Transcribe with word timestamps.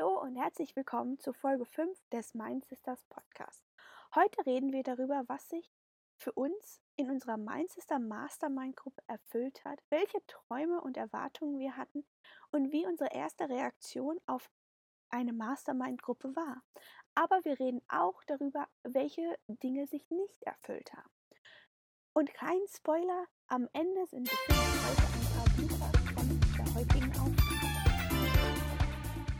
Hallo 0.00 0.18
und 0.18 0.36
herzlich 0.36 0.74
willkommen 0.76 1.18
zu 1.18 1.34
Folge 1.34 1.66
5 1.66 1.98
des 2.10 2.32
Mind 2.32 2.64
Sisters 2.64 3.04
Podcast. 3.10 3.62
Heute 4.14 4.46
reden 4.46 4.72
wir 4.72 4.82
darüber, 4.82 5.24
was 5.26 5.46
sich 5.50 5.70
für 6.16 6.32
uns 6.32 6.80
in 6.96 7.10
unserer 7.10 7.36
Mind 7.36 7.70
Sister 7.70 7.98
Mastermind 7.98 8.76
Gruppe 8.76 9.02
erfüllt 9.08 9.62
hat, 9.64 9.78
welche 9.90 10.18
Träume 10.26 10.80
und 10.80 10.96
Erwartungen 10.96 11.58
wir 11.58 11.76
hatten 11.76 12.06
und 12.50 12.72
wie 12.72 12.86
unsere 12.86 13.12
erste 13.12 13.50
Reaktion 13.50 14.18
auf 14.24 14.50
eine 15.10 15.34
Mastermind 15.34 16.00
Gruppe 16.00 16.34
war. 16.34 16.62
Aber 17.14 17.44
wir 17.44 17.60
reden 17.60 17.82
auch 17.88 18.24
darüber, 18.24 18.68
welche 18.82 19.38
Dinge 19.48 19.86
sich 19.86 20.08
nicht 20.10 20.42
erfüllt 20.44 20.94
haben. 20.94 21.10
Und 22.14 22.32
kein 22.32 22.60
Spoiler, 22.68 23.26
am 23.48 23.68
Ende 23.74 24.06
sind 24.06 24.30
bestimmt 24.30 24.60
heute 24.88 25.92
ein 25.92 25.99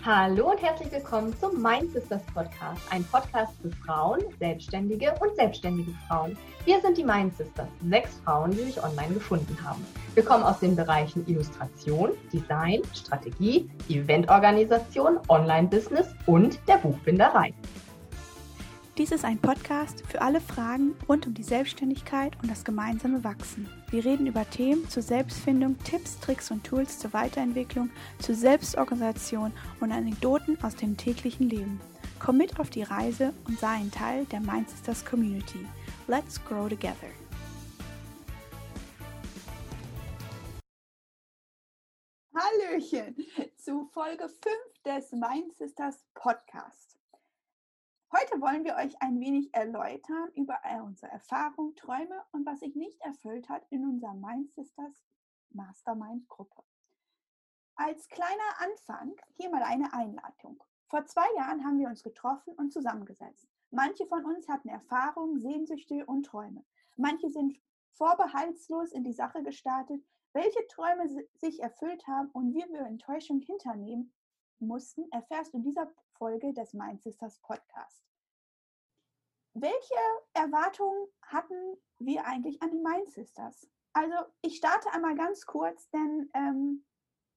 Hallo 0.02 0.52
und 0.52 0.62
herzlich 0.62 0.90
willkommen 0.92 1.38
zum 1.38 1.60
Mind 1.60 1.92
Sisters 1.92 2.22
Podcast, 2.32 2.80
ein 2.88 3.04
Podcast 3.04 3.52
für 3.60 3.70
Frauen, 3.84 4.20
Selbstständige 4.38 5.14
und 5.20 5.36
selbstständige 5.36 5.92
Frauen. 6.08 6.38
Wir 6.64 6.80
sind 6.80 6.96
die 6.96 7.04
Mind 7.04 7.36
Sisters, 7.36 7.68
sechs 7.86 8.18
Frauen, 8.24 8.50
die 8.50 8.62
sich 8.62 8.82
online 8.82 9.12
gefunden 9.12 9.54
haben. 9.62 9.86
Wir 10.14 10.24
kommen 10.24 10.42
aus 10.42 10.58
den 10.60 10.74
Bereichen 10.74 11.22
Illustration, 11.28 12.12
Design, 12.32 12.80
Strategie, 12.94 13.68
Eventorganisation, 13.90 15.18
Online-Business 15.28 16.14
und 16.24 16.58
der 16.66 16.78
Buchbinderei. 16.78 17.52
Dies 18.98 19.12
ist 19.12 19.24
ein 19.24 19.38
Podcast 19.38 20.02
für 20.06 20.20
alle 20.20 20.40
Fragen 20.40 20.96
rund 21.08 21.26
um 21.26 21.32
die 21.32 21.44
Selbstständigkeit 21.44 22.32
und 22.42 22.50
das 22.50 22.64
gemeinsame 22.64 23.22
Wachsen. 23.22 23.68
Wir 23.90 24.04
reden 24.04 24.26
über 24.26 24.48
Themen 24.50 24.88
zur 24.88 25.02
Selbstfindung, 25.02 25.78
Tipps, 25.84 26.18
Tricks 26.18 26.50
und 26.50 26.64
Tools 26.64 26.98
zur 26.98 27.12
Weiterentwicklung, 27.12 27.90
zur 28.18 28.34
Selbstorganisation 28.34 29.52
und 29.80 29.92
Anekdoten 29.92 30.58
aus 30.62 30.74
dem 30.74 30.96
täglichen 30.96 31.48
Leben. 31.48 31.80
Komm 32.18 32.38
mit 32.38 32.58
auf 32.58 32.68
die 32.68 32.82
Reise 32.82 33.32
und 33.46 33.58
sei 33.58 33.68
ein 33.68 33.90
Teil 33.90 34.26
der 34.26 34.40
Mindsisters 34.40 35.04
Community. 35.06 35.66
Let's 36.08 36.44
grow 36.44 36.68
together. 36.68 37.08
Hallöchen 42.34 43.16
zu 43.56 43.88
Folge 43.94 44.28
5 44.28 44.34
des 44.84 45.12
Mindsisters 45.12 46.04
Podcast. 46.14 46.99
Heute 48.12 48.40
wollen 48.40 48.64
wir 48.64 48.74
euch 48.74 49.00
ein 49.00 49.20
wenig 49.20 49.54
erläutern 49.54 50.32
über 50.34 50.58
unsere 50.82 51.12
Erfahrungen, 51.12 51.76
Träume 51.76 52.24
und 52.32 52.44
was 52.44 52.58
sich 52.58 52.74
nicht 52.74 53.00
erfüllt 53.02 53.48
hat 53.48 53.64
in 53.70 53.84
unserer 53.84 54.14
Mind 54.14 54.52
Sisters 54.52 55.04
Mastermind 55.50 56.28
Gruppe. 56.28 56.64
Als 57.76 58.08
kleiner 58.08 58.58
Anfang 58.58 59.14
hier 59.36 59.48
mal 59.48 59.62
eine 59.62 59.92
Einleitung. 59.92 60.60
Vor 60.88 61.06
zwei 61.06 61.26
Jahren 61.36 61.64
haben 61.64 61.78
wir 61.78 61.86
uns 61.86 62.02
getroffen 62.02 62.52
und 62.54 62.72
zusammengesetzt. 62.72 63.46
Manche 63.70 64.04
von 64.06 64.24
uns 64.24 64.48
hatten 64.48 64.70
Erfahrungen, 64.70 65.40
Sehnsüchte 65.40 66.04
und 66.06 66.24
Träume. 66.24 66.64
Manche 66.96 67.30
sind 67.30 67.60
vorbehaltslos 67.92 68.90
in 68.90 69.04
die 69.04 69.12
Sache 69.12 69.44
gestartet, 69.44 70.04
welche 70.32 70.66
Träume 70.66 71.08
sich 71.34 71.62
erfüllt 71.62 72.04
haben 72.08 72.30
und 72.32 72.54
wie 72.54 72.68
wir 72.72 72.80
Enttäuschung 72.80 73.40
hinternehmen 73.40 74.12
mussten, 74.66 75.10
erfährst 75.10 75.52
du 75.52 75.58
in 75.58 75.64
dieser 75.64 75.90
Folge 76.12 76.52
des 76.52 76.74
Mind 76.74 77.02
Sisters 77.02 77.38
Podcast. 77.40 78.04
Welche 79.54 79.94
Erwartungen 80.34 81.08
hatten 81.22 81.76
wir 81.98 82.24
eigentlich 82.24 82.62
an 82.62 82.70
die 82.70 82.78
Mind 82.78 83.10
Sisters? 83.10 83.68
Also 83.92 84.14
ich 84.42 84.56
starte 84.56 84.92
einmal 84.92 85.16
ganz 85.16 85.44
kurz, 85.44 85.90
denn 85.90 86.30
ähm, 86.34 86.84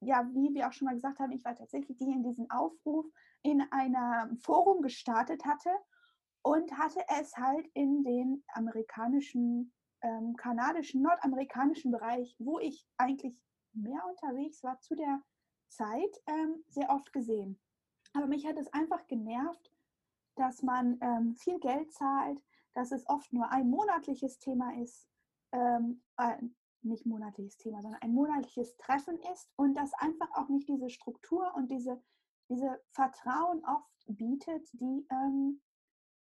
ja, 0.01 0.29
wie 0.33 0.53
wir 0.53 0.67
auch 0.67 0.73
schon 0.73 0.85
mal 0.85 0.93
gesagt 0.93 1.19
haben, 1.19 1.31
ich 1.31 1.43
war 1.43 1.55
tatsächlich 1.55 1.97
die 1.97 2.11
in 2.11 2.23
diesen 2.23 2.49
Aufruf 2.51 3.05
in 3.41 3.61
einem 3.71 4.37
Forum 4.37 4.81
gestartet 4.81 5.45
hatte 5.45 5.71
und 6.43 6.77
hatte 6.77 7.01
es 7.19 7.35
halt 7.37 7.67
in 7.73 8.03
den 8.03 8.43
amerikanischen, 8.53 9.73
ähm, 10.01 10.35
kanadischen, 10.35 11.01
nordamerikanischen 11.01 11.91
Bereich, 11.91 12.35
wo 12.37 12.59
ich 12.59 12.85
eigentlich 12.97 13.35
mehr 13.73 14.03
unterwegs 14.07 14.61
war 14.63 14.79
zu 14.79 14.95
der 14.95 15.21
Zeit, 15.75 16.21
ähm, 16.27 16.63
sehr 16.69 16.89
oft 16.89 17.11
gesehen. 17.13 17.59
Aber 18.13 18.27
mich 18.27 18.45
hat 18.45 18.57
es 18.57 18.71
einfach 18.73 19.07
genervt, 19.07 19.71
dass 20.35 20.61
man 20.63 20.97
ähm, 21.01 21.35
viel 21.35 21.59
Geld 21.59 21.91
zahlt, 21.91 22.39
dass 22.73 22.91
es 22.91 23.07
oft 23.07 23.31
nur 23.33 23.49
ein 23.51 23.69
monatliches 23.69 24.39
Thema 24.39 24.75
ist, 24.81 25.07
ähm, 25.51 26.01
äh, 26.17 26.37
nicht 26.81 27.05
monatliches 27.05 27.57
Thema, 27.57 27.81
sondern 27.81 28.01
ein 28.01 28.13
monatliches 28.13 28.75
Treffen 28.77 29.17
ist 29.33 29.51
und 29.55 29.75
dass 29.75 29.93
einfach 29.93 30.29
auch 30.35 30.49
nicht 30.49 30.67
diese 30.67 30.89
Struktur 30.89 31.53
und 31.55 31.71
diese, 31.71 32.01
diese 32.49 32.81
Vertrauen 32.91 33.63
oft 33.65 34.05
bietet, 34.07 34.67
die, 34.73 35.07
ähm, 35.09 35.61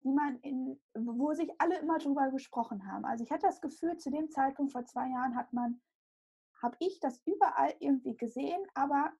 die 0.03 0.11
man 0.11 0.37
in, 0.39 0.79
wo 0.95 1.33
sich 1.33 1.51
alle 1.59 1.77
immer 1.79 1.99
drüber 1.99 2.31
gesprochen 2.31 2.89
haben. 2.89 3.05
Also 3.05 3.23
ich 3.23 3.31
hatte 3.31 3.47
das 3.47 3.61
Gefühl, 3.61 3.97
zu 3.97 4.09
dem 4.09 4.29
Zeitpunkt 4.31 4.71
vor 4.71 4.85
zwei 4.85 5.09
Jahren 5.09 5.35
hat 5.35 5.53
man, 5.53 5.81
habe 6.61 6.77
ich 6.79 6.99
das 6.99 7.21
überall 7.25 7.73
irgendwie 7.79 8.15
gesehen, 8.15 8.61
aber 8.73 9.13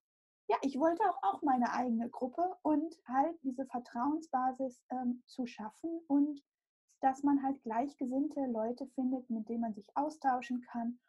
ja, 0.50 0.58
ich 0.64 0.80
wollte 0.80 1.04
auch, 1.04 1.22
auch 1.22 1.42
meine 1.44 1.72
eigene 1.72 2.10
Gruppe 2.10 2.58
und 2.64 2.96
halt 3.08 3.38
diese 3.44 3.68
Vertrauensbasis 3.68 4.82
ähm, 4.90 5.22
zu 5.28 5.46
schaffen 5.46 6.02
und 6.08 6.42
dass 7.02 7.22
man 7.24 7.44
halt 7.44 7.62
gleichgesinnte 7.62 8.42
Leute 8.48 8.88
findet, 8.96 9.30
mit 9.30 9.48
denen 9.48 9.62
man 9.62 9.76
sich 9.76 9.88
austauschen 9.96 10.62
kann 10.62 11.00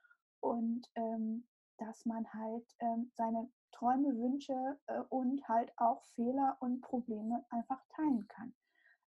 und 0.41 0.87
ähm, 0.95 1.49
dass 1.79 2.05
man 2.05 2.31
halt 2.35 2.67
ähm, 2.81 3.11
seine 3.15 3.51
Träume, 3.73 4.15
Wünsche 4.19 4.79
äh, 4.89 5.01
und 5.09 5.49
halt 5.49 5.73
auch 5.79 6.05
Fehler 6.15 6.59
und 6.61 6.83
Probleme 6.83 7.43
einfach 7.49 7.83
teilen 7.97 8.29
kann. 8.29 8.55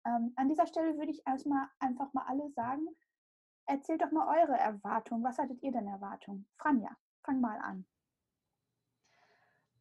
Ähm, 0.06 0.34
an 0.36 0.50
dieser 0.50 0.66
Stelle 0.66 0.98
würde 0.98 1.12
ich 1.12 1.22
erstmal 1.28 1.68
einfach 1.80 2.12
mal 2.14 2.26
alle 2.28 2.50
sagen, 2.54 2.88
erzählt 3.68 4.02
doch 4.02 4.12
mal 4.12 4.28
eure 4.42 4.58
Erwartungen. 4.58 5.24
Was 5.24 5.38
hattet 5.38 5.62
ihr 5.62 5.72
denn 5.72 5.88
Erwartungen? 5.88 6.48
Franja, 6.58 6.90
fang 7.24 7.40
mal 7.40 7.60
an. 7.60 7.86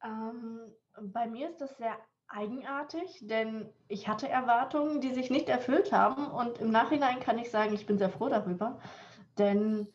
Ähm, 0.05 0.61
bei 1.01 1.27
mir 1.27 1.49
ist 1.49 1.61
das 1.61 1.77
sehr 1.77 1.97
eigenartig, 2.29 3.19
denn 3.23 3.71
ich 3.89 4.09
hatte 4.09 4.29
Erwartungen, 4.29 5.01
die 5.01 5.13
sich 5.13 5.31
nicht 5.31 5.49
erfüllt 5.49 5.93
haben. 5.93 6.27
Und 6.29 6.59
im 6.59 6.71
Nachhinein 6.71 7.21
kann 7.21 7.39
ich 7.39 7.51
sagen, 7.51 7.75
ich 7.75 7.87
bin 7.87 7.99
sehr 7.99 8.11
froh 8.11 8.29
darüber. 8.29 8.81
Denn 9.39 9.89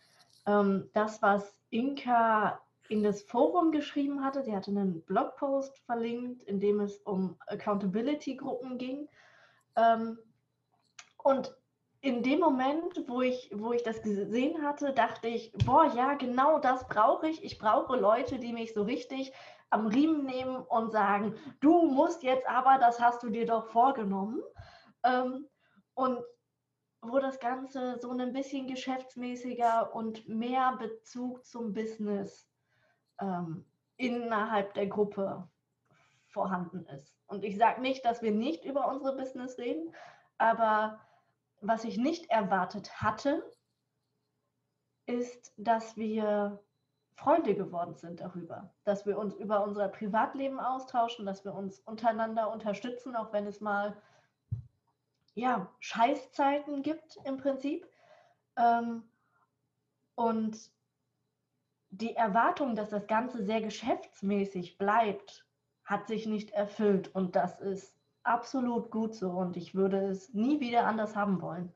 ähm, 0.45 0.89
das, 0.93 1.21
was 1.21 1.57
Inka 1.69 2.61
in 2.89 3.03
das 3.03 3.23
Forum 3.23 3.71
geschrieben 3.71 4.23
hatte, 4.23 4.43
sie 4.43 4.55
hatte 4.55 4.71
einen 4.71 5.03
Blogpost 5.03 5.77
verlinkt, 5.79 6.43
in 6.43 6.59
dem 6.59 6.79
es 6.79 6.97
um 6.99 7.37
Accountability-Gruppen 7.47 8.77
ging. 8.77 9.09
Ähm, 9.75 10.17
und 11.23 11.56
in 12.01 12.23
dem 12.23 12.39
Moment, 12.39 13.03
wo 13.07 13.21
ich, 13.21 13.51
wo 13.53 13.73
ich 13.73 13.83
das 13.83 14.01
gesehen 14.01 14.61
hatte, 14.61 14.93
dachte 14.93 15.27
ich, 15.27 15.51
boah, 15.65 15.85
ja, 15.95 16.13
genau 16.13 16.59
das 16.59 16.87
brauche 16.87 17.27
ich. 17.27 17.43
Ich 17.43 17.57
brauche 17.57 17.97
Leute, 17.97 18.39
die 18.39 18.53
mich 18.53 18.73
so 18.73 18.83
richtig 18.83 19.33
am 19.69 19.87
Riemen 19.87 20.25
nehmen 20.25 20.57
und 20.57 20.91
sagen, 20.91 21.35
du 21.59 21.83
musst 21.83 22.23
jetzt 22.23 22.47
aber, 22.47 22.77
das 22.77 23.01
hast 23.01 23.23
du 23.23 23.29
dir 23.29 23.45
doch 23.45 23.67
vorgenommen. 23.67 24.41
Ähm, 25.03 25.47
und 25.95 26.19
wo 27.01 27.19
das 27.19 27.39
Ganze 27.39 27.97
so 27.99 28.11
ein 28.11 28.33
bisschen 28.33 28.67
geschäftsmäßiger 28.67 29.93
und 29.93 30.27
mehr 30.27 30.77
Bezug 30.77 31.45
zum 31.45 31.73
Business 31.73 32.49
ähm, 33.19 33.65
innerhalb 33.97 34.73
der 34.73 34.87
Gruppe 34.87 35.47
vorhanden 36.27 36.85
ist. 36.87 37.15
Und 37.27 37.43
ich 37.43 37.57
sage 37.57 37.81
nicht, 37.81 38.05
dass 38.05 38.21
wir 38.21 38.31
nicht 38.31 38.65
über 38.65 38.87
unsere 38.87 39.15
Business 39.15 39.57
reden, 39.57 39.93
aber 40.37 40.99
was 41.61 41.83
ich 41.83 41.97
nicht 41.97 42.29
erwartet 42.29 43.01
hatte, 43.01 43.43
ist, 45.05 45.53
dass 45.57 45.97
wir 45.97 46.63
Freunde 47.15 47.55
geworden 47.55 47.95
sind 47.95 48.19
darüber, 48.19 48.73
dass 48.83 49.05
wir 49.05 49.17
uns 49.17 49.33
über 49.35 49.63
unser 49.63 49.87
Privatleben 49.87 50.59
austauschen, 50.59 51.25
dass 51.25 51.43
wir 51.43 51.53
uns 51.53 51.79
untereinander 51.79 52.51
unterstützen, 52.51 53.15
auch 53.15 53.33
wenn 53.33 53.47
es 53.47 53.59
mal 53.59 53.97
ja, 55.33 55.71
Scheißzeiten 55.79 56.83
gibt 56.83 57.17
im 57.23 57.37
Prinzip. 57.37 57.87
Ähm, 58.55 59.03
und 60.15 60.71
die 61.89 62.15
Erwartung, 62.15 62.75
dass 62.75 62.89
das 62.89 63.07
Ganze 63.07 63.43
sehr 63.43 63.61
geschäftsmäßig 63.61 64.77
bleibt, 64.77 65.45
hat 65.85 66.07
sich 66.07 66.25
nicht 66.25 66.51
erfüllt. 66.51 67.13
Und 67.15 67.35
das 67.35 67.59
ist 67.59 67.96
absolut 68.27 68.91
gut 68.91 69.15
so. 69.15 69.29
Und 69.31 69.57
ich 69.57 69.75
würde 69.75 70.07
es 70.07 70.33
nie 70.33 70.59
wieder 70.59 70.85
anders 70.85 71.15
haben 71.15 71.41
wollen. 71.41 71.73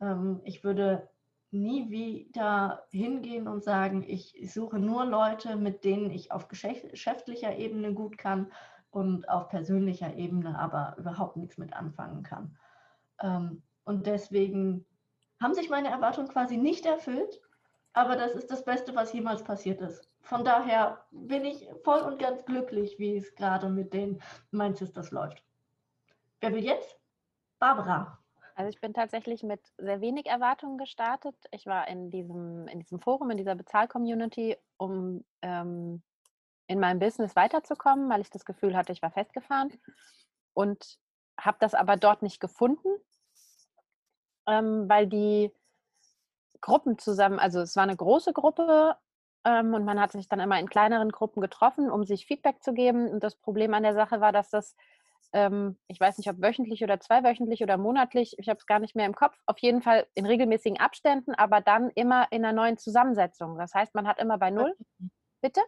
Ähm, 0.00 0.40
ich 0.44 0.64
würde 0.64 1.08
nie 1.52 1.90
wieder 1.90 2.84
hingehen 2.90 3.48
und 3.48 3.64
sagen, 3.64 4.04
ich 4.06 4.34
suche 4.52 4.78
nur 4.78 5.04
Leute, 5.04 5.56
mit 5.56 5.84
denen 5.84 6.10
ich 6.10 6.32
auf 6.32 6.48
geschäftlicher 6.48 7.56
Ebene 7.56 7.92
gut 7.92 8.18
kann 8.18 8.52
und 8.90 9.28
auf 9.28 9.48
persönlicher 9.48 10.14
Ebene 10.14 10.58
aber 10.58 10.96
überhaupt 10.98 11.36
nichts 11.36 11.58
mit 11.58 11.74
anfangen 11.74 12.22
kann. 12.22 12.56
Ähm, 13.20 13.62
und 13.84 14.06
deswegen 14.06 14.84
haben 15.40 15.54
sich 15.54 15.70
meine 15.70 15.88
Erwartungen 15.88 16.28
quasi 16.28 16.56
nicht 16.56 16.86
erfüllt. 16.86 17.40
aber 17.92 18.16
das 18.16 18.34
ist 18.34 18.50
das 18.50 18.64
Beste, 18.64 18.94
was 18.94 19.12
jemals 19.12 19.42
passiert 19.42 19.80
ist. 19.80 20.08
Von 20.22 20.44
daher 20.44 21.04
bin 21.10 21.44
ich 21.44 21.68
voll 21.82 22.00
und 22.00 22.18
ganz 22.20 22.44
glücklich, 22.44 22.98
wie 22.98 23.16
es 23.16 23.34
gerade 23.34 23.68
mit 23.68 23.92
den 23.92 24.22
Mein 24.52 24.74
Sisters 24.76 25.10
läuft. 25.10 25.42
Wer 26.40 26.52
will 26.52 26.64
jetzt? 26.64 26.98
Barbara. 27.58 28.18
Also 28.54 28.68
ich 28.68 28.80
bin 28.80 28.92
tatsächlich 28.92 29.42
mit 29.42 29.60
sehr 29.78 30.00
wenig 30.00 30.26
Erwartungen 30.26 30.78
gestartet. 30.78 31.34
Ich 31.50 31.66
war 31.66 31.88
in 31.88 32.10
diesem, 32.10 32.66
in 32.68 32.78
diesem 32.78 33.00
Forum, 33.00 33.30
in 33.30 33.36
dieser 33.36 33.54
Bezahl-Community, 33.54 34.56
um 34.76 35.24
ähm, 35.42 36.02
in 36.66 36.78
meinem 36.78 36.98
Business 36.98 37.36
weiterzukommen, 37.36 38.08
weil 38.08 38.20
ich 38.20 38.30
das 38.30 38.44
Gefühl 38.44 38.76
hatte, 38.76 38.92
ich 38.92 39.02
war 39.02 39.10
festgefahren 39.10 39.70
und 40.54 40.98
habe 41.38 41.56
das 41.60 41.74
aber 41.74 41.96
dort 41.96 42.22
nicht 42.22 42.40
gefunden, 42.40 42.88
ähm, 44.46 44.88
weil 44.88 45.06
die 45.06 45.52
Gruppen 46.60 46.98
zusammen, 46.98 47.38
also 47.38 47.60
es 47.60 47.76
war 47.76 47.82
eine 47.82 47.96
große 47.96 48.32
Gruppe 48.32 48.96
ähm, 49.44 49.74
und 49.74 49.84
man 49.84 49.98
hat 49.98 50.12
sich 50.12 50.28
dann 50.28 50.40
immer 50.40 50.60
in 50.60 50.68
kleineren 50.68 51.10
Gruppen 51.10 51.40
getroffen, 51.40 51.90
um 51.90 52.04
sich 52.04 52.26
Feedback 52.26 52.62
zu 52.62 52.72
geben. 52.72 53.08
Und 53.08 53.24
das 53.24 53.36
Problem 53.36 53.72
an 53.74 53.82
der 53.82 53.94
Sache 53.94 54.20
war, 54.20 54.32
dass 54.32 54.50
das, 54.50 54.76
ähm, 55.32 55.78
ich 55.86 56.00
weiß 56.00 56.18
nicht, 56.18 56.28
ob 56.28 56.40
wöchentlich 56.40 56.82
oder 56.82 57.00
zweiwöchentlich 57.00 57.62
oder 57.62 57.76
monatlich, 57.76 58.34
ich 58.38 58.48
habe 58.48 58.58
es 58.58 58.66
gar 58.66 58.78
nicht 58.78 58.96
mehr 58.96 59.06
im 59.06 59.14
Kopf, 59.14 59.36
auf 59.46 59.58
jeden 59.58 59.82
Fall 59.82 60.06
in 60.14 60.26
regelmäßigen 60.26 60.78
Abständen, 60.78 61.34
aber 61.34 61.60
dann 61.60 61.90
immer 61.90 62.26
in 62.30 62.44
einer 62.44 62.54
neuen 62.54 62.78
Zusammensetzung. 62.78 63.58
Das 63.58 63.74
heißt, 63.74 63.94
man 63.94 64.06
hat 64.06 64.18
immer 64.18 64.38
bei 64.38 64.50
Null. 64.50 64.74
Bitte? 65.40 65.60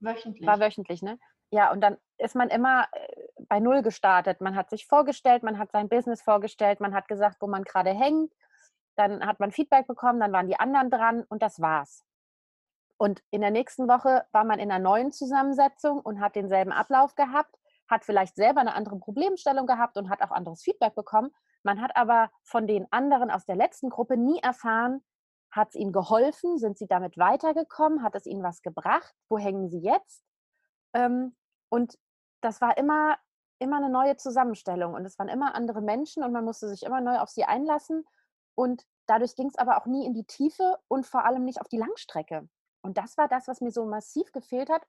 Wöchentlich. 0.00 0.46
War 0.46 0.60
wöchentlich, 0.60 1.02
ne? 1.02 1.18
Ja, 1.50 1.72
und 1.72 1.80
dann 1.80 1.96
ist 2.18 2.34
man 2.34 2.50
immer 2.50 2.86
äh, 2.92 3.22
bei 3.48 3.58
Null 3.58 3.82
gestartet. 3.82 4.40
Man 4.40 4.54
hat 4.54 4.68
sich 4.70 4.86
vorgestellt, 4.86 5.42
man 5.42 5.58
hat 5.58 5.72
sein 5.72 5.88
Business 5.88 6.20
vorgestellt, 6.20 6.80
man 6.80 6.94
hat 6.94 7.08
gesagt, 7.08 7.38
wo 7.40 7.46
man 7.46 7.64
gerade 7.64 7.90
hängt 7.90 8.32
dann 8.98 9.24
hat 9.24 9.40
man 9.40 9.52
Feedback 9.52 9.86
bekommen, 9.86 10.20
dann 10.20 10.32
waren 10.32 10.48
die 10.48 10.58
anderen 10.58 10.90
dran 10.90 11.24
und 11.28 11.42
das 11.42 11.60
war's. 11.60 12.04
Und 12.96 13.22
in 13.30 13.40
der 13.40 13.52
nächsten 13.52 13.86
Woche 13.86 14.26
war 14.32 14.44
man 14.44 14.58
in 14.58 14.72
einer 14.72 14.82
neuen 14.82 15.12
Zusammensetzung 15.12 16.00
und 16.00 16.20
hat 16.20 16.34
denselben 16.34 16.72
Ablauf 16.72 17.14
gehabt, 17.14 17.54
hat 17.88 18.04
vielleicht 18.04 18.36
selber 18.36 18.60
eine 18.60 18.74
andere 18.74 18.98
Problemstellung 18.98 19.66
gehabt 19.66 19.96
und 19.96 20.10
hat 20.10 20.22
auch 20.22 20.30
anderes 20.30 20.62
Feedback 20.62 20.94
bekommen. 20.94 21.30
Man 21.62 21.80
hat 21.80 21.96
aber 21.96 22.30
von 22.42 22.66
den 22.66 22.86
anderen 22.92 23.30
aus 23.30 23.44
der 23.44 23.56
letzten 23.56 23.88
Gruppe 23.88 24.16
nie 24.16 24.38
erfahren, 24.40 25.02
hat 25.50 25.70
es 25.70 25.74
ihnen 25.74 25.92
geholfen, 25.92 26.58
sind 26.58 26.78
sie 26.78 26.86
damit 26.86 27.16
weitergekommen, 27.16 28.02
hat 28.02 28.14
es 28.14 28.26
ihnen 28.26 28.42
was 28.42 28.62
gebracht, 28.62 29.14
wo 29.28 29.38
hängen 29.38 29.70
sie 29.70 29.80
jetzt? 29.80 30.22
Ähm, 30.92 31.34
und 31.70 31.98
das 32.40 32.60
war 32.60 32.76
immer, 32.76 33.16
immer 33.58 33.78
eine 33.78 33.90
neue 33.90 34.16
Zusammenstellung 34.16 34.94
und 34.94 35.04
es 35.04 35.18
waren 35.18 35.28
immer 35.28 35.54
andere 35.54 35.80
Menschen 35.80 36.22
und 36.22 36.32
man 36.32 36.44
musste 36.44 36.68
sich 36.68 36.82
immer 36.82 37.00
neu 37.00 37.18
auf 37.18 37.30
sie 37.30 37.44
einlassen 37.44 38.04
und 38.54 38.84
dadurch 39.06 39.34
ging 39.36 39.48
es 39.48 39.56
aber 39.56 39.78
auch 39.78 39.86
nie 39.86 40.06
in 40.06 40.14
die 40.14 40.24
Tiefe 40.24 40.78
und 40.88 41.06
vor 41.06 41.24
allem 41.24 41.44
nicht 41.44 41.60
auf 41.60 41.68
die 41.68 41.78
Langstrecke. 41.78 42.48
Und 42.82 42.98
das 42.98 43.16
war 43.16 43.28
das, 43.28 43.48
was 43.48 43.60
mir 43.60 43.72
so 43.72 43.84
massiv 43.86 44.32
gefehlt 44.32 44.70
hat. 44.70 44.86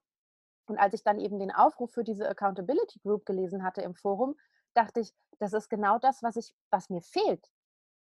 Und 0.70 0.78
als 0.78 0.94
ich 0.94 1.04
dann 1.04 1.20
eben 1.20 1.40
den 1.40 1.54
Aufruf 1.54 1.92
für 1.92 2.04
diese 2.04 2.28
Accountability 2.28 3.00
Group 3.00 3.26
gelesen 3.26 3.64
hatte 3.64 3.82
im 3.82 3.96
Forum, 3.96 4.36
dachte 4.74 5.00
ich, 5.00 5.14
das 5.40 5.54
ist 5.54 5.70
genau 5.70 6.00
das, 6.00 6.22
was, 6.24 6.36
ich, 6.36 6.54
was 6.70 6.90
mir 6.90 7.02
fehlt. 7.02 7.50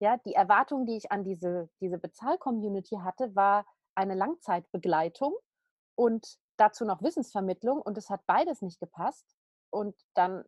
Ja, 0.00 0.16
die 0.18 0.34
Erwartung, 0.34 0.86
die 0.86 0.96
ich 0.96 1.10
an 1.10 1.24
diese, 1.24 1.68
diese 1.80 1.98
Bezahl-Community 1.98 2.96
hatte, 3.02 3.34
war 3.34 3.66
eine 3.94 4.14
Langzeitbegleitung 4.14 5.34
und 5.94 6.38
dazu 6.56 6.84
noch 6.84 7.02
Wissensvermittlung. 7.02 7.80
Und 7.80 7.98
es 7.98 8.10
hat 8.10 8.26
beides 8.26 8.62
nicht 8.62 8.80
gepasst. 8.80 9.26
Und 9.70 9.96
dann, 10.14 10.44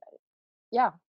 ja, 0.71 1.01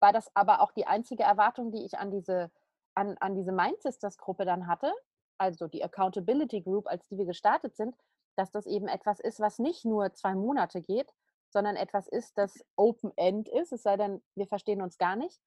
war 0.00 0.12
das 0.12 0.30
aber 0.34 0.60
auch 0.60 0.72
die 0.72 0.86
einzige 0.86 1.22
Erwartung, 1.22 1.72
die 1.72 1.84
ich 1.84 1.98
an 1.98 2.10
diese 2.10 2.50
an, 2.94 3.16
an 3.20 3.34
diese 3.34 3.52
Mind 3.52 3.80
Sisters 3.82 4.18
Gruppe 4.18 4.44
dann 4.44 4.66
hatte, 4.66 4.92
also 5.38 5.68
die 5.68 5.82
Accountability 5.82 6.60
Group, 6.60 6.86
als 6.86 7.06
die 7.08 7.16
wir 7.16 7.26
gestartet 7.26 7.76
sind, 7.76 7.96
dass 8.36 8.50
das 8.50 8.66
eben 8.66 8.88
etwas 8.88 9.20
ist, 9.20 9.40
was 9.40 9.58
nicht 9.58 9.84
nur 9.84 10.12
zwei 10.14 10.34
Monate 10.34 10.80
geht, 10.80 11.12
sondern 11.50 11.76
etwas 11.76 12.06
ist, 12.08 12.38
das 12.38 12.64
Open 12.76 13.12
End 13.16 13.48
ist, 13.48 13.72
es 13.72 13.82
sei 13.82 13.96
denn, 13.96 14.22
wir 14.34 14.46
verstehen 14.46 14.82
uns 14.82 14.98
gar 14.98 15.16
nicht. 15.16 15.40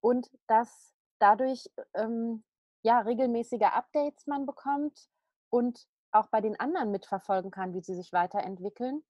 Und 0.00 0.30
dass 0.46 0.94
dadurch 1.18 1.68
ähm, 1.94 2.44
ja 2.82 3.00
regelmäßige 3.00 3.62
Updates 3.62 4.26
man 4.26 4.46
bekommt 4.46 5.08
und 5.50 5.86
auch 6.12 6.28
bei 6.28 6.40
den 6.40 6.58
anderen 6.58 6.90
mitverfolgen 6.90 7.50
kann, 7.50 7.74
wie 7.74 7.82
sie 7.82 7.94
sich 7.94 8.12
weiterentwickeln 8.12 9.04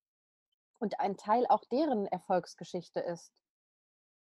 und 0.78 1.00
ein 1.00 1.16
Teil 1.16 1.46
auch 1.46 1.64
deren 1.66 2.06
Erfolgsgeschichte 2.06 3.00
ist. 3.00 3.32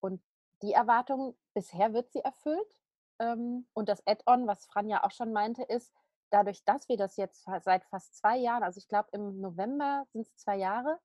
Und 0.02 0.22
die 0.62 0.74
Erwartung, 0.74 1.38
bisher 1.54 1.94
wird 1.94 2.12
sie 2.12 2.20
erfüllt. 2.20 2.82
Ähm, 3.20 3.68
und 3.74 3.90
das 3.90 4.06
Add-on, 4.06 4.48
was 4.48 4.66
Fran 4.66 4.90
ja 4.90 5.04
auch 5.04 5.12
schon 5.12 5.32
meinte, 5.32 5.64
ist, 5.64 5.94
dadurch, 6.32 6.64
dass 6.66 6.88
wir 6.90 6.98
das 6.98 7.18
jetzt 7.18 7.46
seit 7.64 7.86
fast 7.86 8.16
zwei 8.16 8.38
Jahren, 8.38 8.64
also 8.64 8.78
ich 8.78 8.88
glaube 8.88 9.10
im 9.12 9.40
November 9.40 10.06
sind 10.12 10.28
es 10.28 10.36
zwei 10.36 10.58
Jahre, 10.58 11.00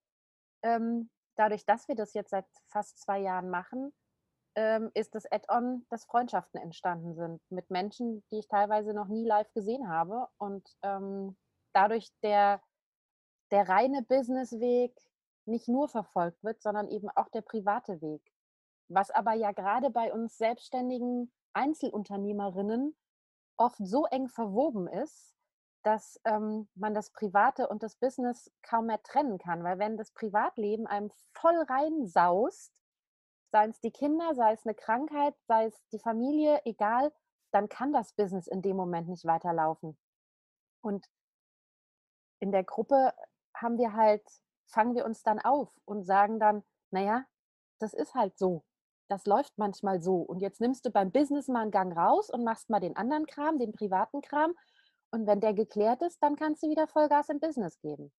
ähm, 0.63 1.11
dadurch, 1.37 1.65
dass 1.65 1.89
wir 1.89 1.95
das 1.95 2.15
jetzt 2.15 2.31
seit 2.31 2.47
fast 2.69 2.99
zwei 2.99 3.21
Jahren 3.21 3.51
machen, 3.51 3.93
ähm, 4.57 4.91
ist 4.95 5.15
das 5.15 5.31
Add-on, 5.31 5.87
dass 5.91 6.05
Freundschaften 6.05 6.61
entstanden 6.61 7.15
sind 7.15 7.41
mit 7.51 7.71
Menschen, 7.71 8.25
die 8.31 8.41
ich 8.41 8.49
teilweise 8.49 8.93
noch 8.93 9.09
nie 9.09 9.25
live 9.25 9.51
gesehen 9.53 9.89
habe. 9.89 10.27
Und 10.39 10.69
dadurch 11.73 12.11
der, 12.23 12.61
der 13.53 13.69
reine 13.69 14.03
Businessweg 14.03 14.95
nicht 15.47 15.69
nur 15.69 15.89
verfolgt 15.89 16.43
wird, 16.43 16.61
sondern 16.63 16.89
eben 16.89 17.09
auch 17.11 17.29
der 17.29 17.43
private 17.43 18.01
Weg. 18.03 18.23
Was 18.89 19.11
aber 19.11 19.35
ja 19.35 19.53
gerade 19.53 19.91
bei 19.91 20.13
uns 20.13 20.37
Selbstständigen 20.37 21.33
Einzelunternehmerinnen 21.53 22.97
oft 23.61 23.79
so 23.79 24.07
eng 24.07 24.29
verwoben 24.29 24.89
ist, 24.89 25.35
dass 25.83 26.21
ähm, 26.25 26.69
man 26.75 26.95
das 26.95 27.11
Private 27.11 27.69
und 27.69 27.83
das 27.83 27.97
Business 27.97 28.51
kaum 28.63 28.87
mehr 28.87 29.03
trennen 29.03 29.39
kann. 29.39 29.63
Weil 29.63 29.79
wenn 29.79 29.97
das 29.97 30.13
Privatleben 30.13 30.87
einem 30.87 31.11
voll 31.35 31.63
reinsaust, 31.69 32.73
sei 33.53 33.67
es 33.67 33.81
die 33.81 33.91
Kinder, 33.91 34.35
sei 34.35 34.53
es 34.53 34.65
eine 34.65 34.75
Krankheit, 34.75 35.35
sei 35.47 35.67
es 35.67 35.89
die 35.89 35.99
Familie, 35.99 36.61
egal, 36.65 37.13
dann 37.53 37.69
kann 37.69 37.93
das 37.93 38.13
Business 38.13 38.47
in 38.47 38.63
dem 38.63 38.77
Moment 38.77 39.09
nicht 39.09 39.25
weiterlaufen. 39.25 39.99
Und 40.83 41.07
in 42.41 42.53
der 42.53 42.65
Gruppe 42.65 43.13
haben 43.55 43.77
wir 43.79 43.93
halt, 43.93 44.25
fangen 44.67 44.95
wir 44.95 45.05
uns 45.05 45.23
dann 45.23 45.39
auf 45.39 45.71
und 45.85 46.05
sagen 46.05 46.39
dann, 46.39 46.63
naja, 46.91 47.27
das 47.79 47.93
ist 47.93 48.15
halt 48.15 48.39
so 48.39 48.65
das 49.11 49.27
läuft 49.27 49.59
manchmal 49.59 50.01
so. 50.01 50.17
Und 50.17 50.41
jetzt 50.41 50.61
nimmst 50.61 50.87
du 50.87 50.91
beim 50.91 51.11
Business 51.11 51.49
mal 51.49 51.63
einen 51.63 51.71
Gang 51.71 51.97
raus 51.97 52.31
und 52.31 52.45
machst 52.45 52.71
mal 52.71 52.81
den 52.81 52.97
anderen 52.97 53.27
Kram, 53.27 53.59
den 53.59 53.73
privaten 53.73 54.23
Kram. 54.23 54.55
Und 55.11 55.27
wenn 55.27 55.41
der 55.41 55.53
geklärt 55.53 56.03
ist, 56.03 56.23
dann 56.23 56.37
kannst 56.37 56.63
du 56.63 56.69
wieder 56.69 56.87
Vollgas 56.87 57.29
im 57.29 57.41
Business 57.41 57.81
geben. 57.81 58.13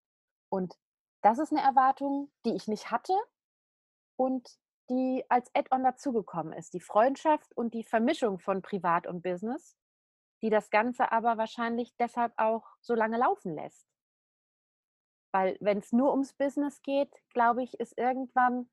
Und 0.49 0.75
das 1.21 1.39
ist 1.39 1.51
eine 1.51 1.61
Erwartung, 1.61 2.31
die 2.45 2.53
ich 2.53 2.67
nicht 2.67 2.91
hatte 2.91 3.13
und 4.17 4.49
die 4.89 5.23
als 5.29 5.49
Add-on 5.55 5.83
dazugekommen 5.83 6.51
ist. 6.51 6.73
Die 6.73 6.81
Freundschaft 6.81 7.55
und 7.55 7.73
die 7.73 7.83
Vermischung 7.83 8.39
von 8.39 8.61
Privat 8.61 9.07
und 9.07 9.21
Business, 9.21 9.77
die 10.41 10.49
das 10.49 10.69
Ganze 10.69 11.11
aber 11.13 11.37
wahrscheinlich 11.37 11.95
deshalb 11.97 12.33
auch 12.35 12.67
so 12.81 12.95
lange 12.95 13.17
laufen 13.17 13.55
lässt. 13.55 13.87
Weil 15.31 15.57
wenn 15.61 15.77
es 15.77 15.93
nur 15.93 16.11
ums 16.11 16.33
Business 16.33 16.81
geht, 16.81 17.13
glaube 17.29 17.63
ich, 17.63 17.79
ist 17.79 17.97
irgendwann 17.97 18.69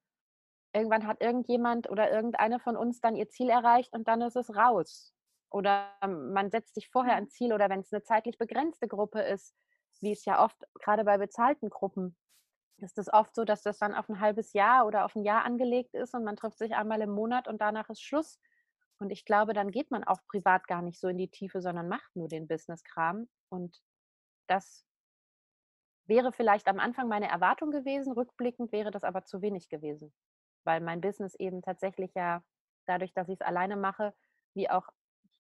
irgendwann 0.73 1.07
hat 1.07 1.21
irgendjemand 1.21 1.91
oder 1.91 2.11
irgendeine 2.11 2.61
von 2.61 2.77
uns 2.77 3.01
dann 3.01 3.17
ihr 3.17 3.29
Ziel 3.29 3.51
erreicht 3.51 3.95
und 3.95 4.09
dann 4.09 4.21
ist 4.23 4.37
es 4.37 4.55
raus. 4.55 5.15
Oder 5.51 5.91
man 6.03 6.51
setzt 6.51 6.75
sich 6.75 6.89
vorher 6.91 7.15
mhm. 7.15 7.23
ein 7.23 7.29
Ziel 7.29 7.53
oder 7.53 7.69
wenn 7.71 7.81
es 7.81 7.93
eine 7.93 8.03
zeitlich 8.03 8.39
begrenzte 8.39 8.89
Gruppe 8.89 9.21
ist, 9.21 9.55
wie 10.01 10.13
es 10.13 10.25
ja 10.25 10.45
oft 10.45 10.63
gerade 10.75 11.05
bei 11.05 11.19
bezahlten 11.19 11.71
Gruppen 11.71 12.17
ist 12.81 12.99
es 12.99 13.13
oft 13.13 13.35
so, 13.35 13.45
dass 13.45 13.63
das 13.63 13.79
dann 13.79 13.95
auf 13.95 14.09
ein 14.09 14.21
halbes 14.21 14.53
Jahr 14.53 14.87
oder 14.87 15.05
auf 15.05 15.17
ein 15.17 15.25
Jahr 15.25 15.45
angelegt 15.45 15.95
ist 15.95 16.15
und 16.15 16.25
man 16.25 16.37
trifft 16.37 16.59
sich 16.59 16.75
einmal 16.75 17.01
im 17.01 17.11
Monat 17.11 17.49
und 17.49 17.61
danach 17.61 17.89
ist 17.91 18.03
Schluss. 18.03 18.39
Und 18.99 19.11
ich 19.11 19.25
glaube, 19.25 19.53
dann 19.53 19.71
geht 19.71 19.91
man 19.91 20.05
auch 20.05 20.21
privat 20.27 20.67
gar 20.67 20.83
nicht 20.83 20.99
so 20.99 21.09
in 21.09 21.19
die 21.19 21.29
Tiefe, 21.29 21.61
sondern 21.61 21.89
macht 21.89 22.15
nur 22.17 22.29
den 22.29 22.49
Business-Kram. 22.49 23.29
Und 23.49 23.81
das 24.49 24.85
wäre 26.07 26.33
vielleicht 26.33 26.67
am 26.69 26.79
Anfang 26.79 27.09
meine 27.09 27.29
Erwartung 27.29 27.71
gewesen. 27.71 28.13
Rückblickend 28.13 28.73
wäre 28.73 28.91
das 28.91 29.05
aber 29.05 29.25
zu 29.25 29.41
wenig 29.41 29.69
gewesen 29.69 30.13
weil 30.69 30.83
mein 30.83 31.01
Business 31.01 31.35
eben 31.37 31.63
tatsächlich 31.63 32.13
ja 32.13 32.45
dadurch, 32.85 33.15
dass 33.15 33.31
ich 33.31 33.41
es 33.41 33.47
alleine 33.47 33.75
mache, 33.75 34.15
wie 34.55 34.69
auch, 34.69 34.87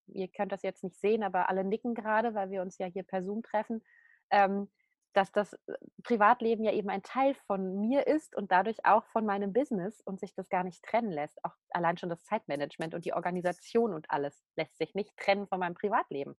ihr 0.06 0.26
könnt 0.28 0.52
das 0.52 0.62
jetzt 0.62 0.82
nicht 0.82 0.98
sehen, 0.98 1.22
aber 1.22 1.50
alle 1.50 1.64
nicken 1.64 1.94
gerade, 1.94 2.34
weil 2.34 2.50
wir 2.50 2.62
uns 2.62 2.78
ja 2.78 2.86
hier 2.86 3.02
per 3.02 3.22
Zoom 3.22 3.42
treffen, 3.42 3.84
ähm, 4.30 4.70
dass 5.12 5.30
das 5.30 5.52
äh, 5.52 5.74
Privatleben 6.02 6.64
ja 6.64 6.72
eben 6.72 6.88
ein 6.88 7.02
Teil 7.02 7.34
von 7.46 7.78
mir 7.78 8.06
ist 8.06 8.34
und 8.36 8.50
dadurch 8.50 8.86
auch 8.86 9.04
von 9.08 9.26
meinem 9.26 9.52
Business 9.52 10.00
und 10.00 10.18
sich 10.18 10.34
das 10.34 10.48
gar 10.48 10.64
nicht 10.64 10.82
trennen 10.82 11.12
lässt. 11.12 11.44
Auch 11.44 11.54
allein 11.70 11.98
schon 11.98 12.08
das 12.08 12.24
Zeitmanagement 12.24 12.94
und 12.94 13.04
die 13.04 13.12
Organisation 13.12 13.92
und 13.92 14.10
alles 14.10 14.42
lässt 14.56 14.78
sich 14.78 14.94
nicht 14.94 15.14
trennen 15.18 15.46
von 15.46 15.60
meinem 15.60 15.74
Privatleben. 15.74 16.36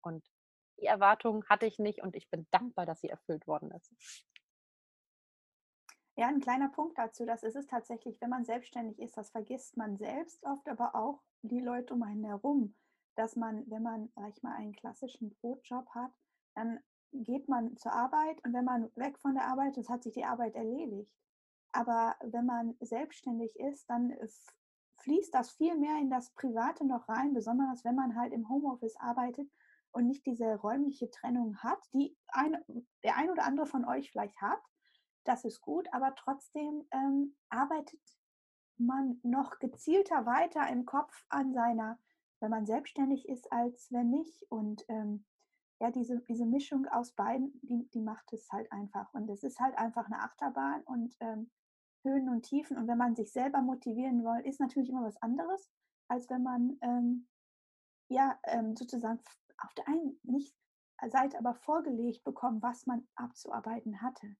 Und 0.00 0.24
die 0.80 0.86
Erwartung 0.86 1.44
hatte 1.50 1.66
ich 1.66 1.78
nicht 1.78 2.00
und 2.00 2.16
ich 2.16 2.30
bin 2.30 2.46
dankbar, 2.50 2.86
dass 2.86 3.02
sie 3.02 3.10
erfüllt 3.10 3.46
worden 3.46 3.70
ist. 3.72 3.92
Ja, 6.16 6.28
ein 6.28 6.40
kleiner 6.40 6.68
Punkt 6.68 6.98
dazu, 6.98 7.24
das 7.26 7.42
ist 7.42 7.56
es 7.56 7.66
tatsächlich, 7.66 8.20
wenn 8.20 8.30
man 8.30 8.44
selbstständig 8.44 8.98
ist, 8.98 9.16
das 9.16 9.30
vergisst 9.30 9.76
man 9.76 9.96
selbst 9.96 10.42
oft, 10.44 10.68
aber 10.68 10.94
auch 10.94 11.22
die 11.42 11.60
Leute 11.60 11.94
um 11.94 12.02
einen 12.02 12.24
herum. 12.24 12.74
dass 13.14 13.36
man, 13.36 13.70
wenn 13.70 13.82
man, 13.82 14.10
sag 14.14 14.30
ich 14.30 14.42
mal, 14.42 14.54
einen 14.56 14.72
klassischen 14.74 15.30
Brotjob 15.40 15.88
hat, 15.90 16.12
dann 16.54 16.80
geht 17.12 17.48
man 17.48 17.76
zur 17.76 17.92
Arbeit 17.92 18.42
und 18.44 18.54
wenn 18.54 18.64
man 18.64 18.90
weg 18.96 19.18
von 19.18 19.34
der 19.34 19.46
Arbeit 19.48 19.76
ist, 19.76 19.90
hat 19.90 20.02
sich 20.02 20.14
die 20.14 20.24
Arbeit 20.24 20.54
erledigt. 20.54 21.12
Aber 21.72 22.16
wenn 22.22 22.46
man 22.46 22.74
selbstständig 22.80 23.54
ist, 23.60 23.88
dann 23.90 24.14
fließt 25.02 25.34
das 25.34 25.50
viel 25.52 25.76
mehr 25.76 25.98
in 25.98 26.10
das 26.10 26.30
Private 26.32 26.86
noch 26.86 27.08
rein, 27.08 27.34
besonders 27.34 27.84
wenn 27.84 27.94
man 27.96 28.16
halt 28.16 28.32
im 28.32 28.48
Homeoffice 28.48 28.96
arbeitet 28.96 29.50
und 29.92 30.06
nicht 30.06 30.24
diese 30.26 30.56
räumliche 30.56 31.10
Trennung 31.10 31.58
hat, 31.58 31.80
die 31.92 32.16
ein, 32.28 32.56
der 33.04 33.16
ein 33.16 33.30
oder 33.30 33.44
andere 33.44 33.66
von 33.66 33.84
euch 33.84 34.10
vielleicht 34.10 34.40
hat. 34.40 34.62
Das 35.24 35.44
ist 35.44 35.60
gut, 35.60 35.88
aber 35.92 36.14
trotzdem 36.14 36.86
ähm, 36.90 37.36
arbeitet 37.48 38.00
man 38.78 39.20
noch 39.22 39.58
gezielter 39.58 40.26
weiter 40.26 40.68
im 40.68 40.84
Kopf 40.84 41.24
an 41.28 41.52
seiner, 41.52 41.98
wenn 42.40 42.50
man 42.50 42.66
selbstständig 42.66 43.28
ist, 43.28 43.52
als 43.52 43.92
wenn 43.92 44.10
nicht. 44.10 44.44
Und 44.50 44.84
ähm, 44.88 45.24
ja, 45.80 45.90
diese, 45.90 46.20
diese 46.22 46.46
Mischung 46.46 46.86
aus 46.88 47.12
beiden, 47.12 47.52
die, 47.62 47.88
die 47.90 48.00
macht 48.00 48.32
es 48.32 48.50
halt 48.50 48.70
einfach. 48.72 49.12
Und 49.14 49.28
es 49.30 49.42
ist 49.42 49.60
halt 49.60 49.76
einfach 49.78 50.06
eine 50.06 50.20
Achterbahn 50.20 50.82
und 50.84 51.16
ähm, 51.20 51.50
Höhen 52.02 52.28
und 52.28 52.42
Tiefen. 52.42 52.76
Und 52.76 52.88
wenn 52.88 52.98
man 52.98 53.14
sich 53.14 53.32
selber 53.32 53.62
motivieren 53.62 54.24
will, 54.24 54.44
ist 54.44 54.60
natürlich 54.60 54.90
immer 54.90 55.04
was 55.04 55.20
anderes, 55.22 55.70
als 56.08 56.28
wenn 56.30 56.42
man 56.42 56.78
ähm, 56.82 57.28
ja 58.08 58.38
ähm, 58.44 58.76
sozusagen 58.76 59.20
auf 59.58 59.72
der 59.74 59.86
einen 59.86 60.18
nicht 60.24 60.56
Seite 61.10 61.38
aber 61.38 61.54
vorgelegt 61.54 62.22
bekommt, 62.24 62.62
was 62.62 62.86
man 62.86 63.06
abzuarbeiten 63.16 64.02
hatte. 64.02 64.36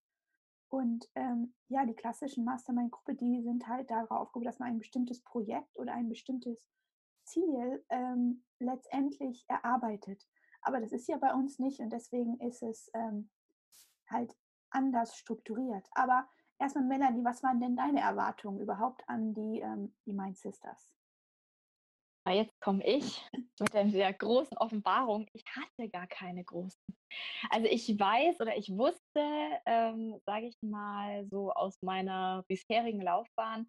Und 0.73 1.07
ähm, 1.17 1.53
ja, 1.69 1.85
die 1.85 1.95
klassischen 1.95 2.45
Mastermind-Gruppe, 2.45 3.15
die 3.15 3.43
sind 3.43 3.69
halt 3.69 3.91
darauf 3.91 4.11
aufgebaut, 4.11 4.47
dass 4.47 4.59
man 4.59 4.69
ein 4.69 4.79
bestimmtes 4.79 5.21
Projekt 5.21 5.79
oder 5.79 5.93
ein 5.93 6.09
bestimmtes 6.09 6.67
Ziel 7.25 7.85
ähm, 7.91 8.43
letztendlich 8.59 9.45
erarbeitet. 9.49 10.27
Aber 10.63 10.81
das 10.81 10.93
ist 10.93 11.09
ja 11.09 11.19
bei 11.19 11.35
uns 11.35 11.59
nicht 11.59 11.81
und 11.81 11.91
deswegen 11.91 12.41
ist 12.41 12.63
es 12.63 12.91
ähm, 12.95 13.29
halt 14.09 14.35
anders 14.71 15.15
strukturiert. 15.15 15.87
Aber 15.93 16.27
erstmal, 16.59 16.85
Melanie, 16.85 17.23
was 17.23 17.43
waren 17.43 17.61
denn 17.61 17.77
deine 17.77 18.01
Erwartungen 18.01 18.59
überhaupt 18.59 19.07
an 19.11 19.35
die, 19.35 19.61
ähm, 19.61 19.95
die 20.07 20.15
Mind 20.15 20.39
Sisters? 20.39 20.95
Na, 22.25 22.35
jetzt 22.35 22.61
komme 22.61 22.87
ich 22.87 23.21
mit 23.59 23.95
der 23.95 24.13
großen 24.13 24.57
Offenbarung. 24.59 25.27
Ich 25.33 25.45
hatte 25.57 25.89
gar 25.91 26.07
keine 26.07 26.45
großen. 26.45 26.79
Also 27.51 27.67
ich 27.67 27.89
weiß 27.99 28.41
oder 28.41 28.57
ich 28.57 28.71
wusste, 28.71 29.61
ähm, 29.67 30.21
sage 30.25 30.47
ich 30.47 30.57
mal, 30.63 31.27
so 31.31 31.53
aus 31.53 31.77
meiner 31.83 32.45
bisherigen 32.49 33.03
Laufbahn, 33.03 33.69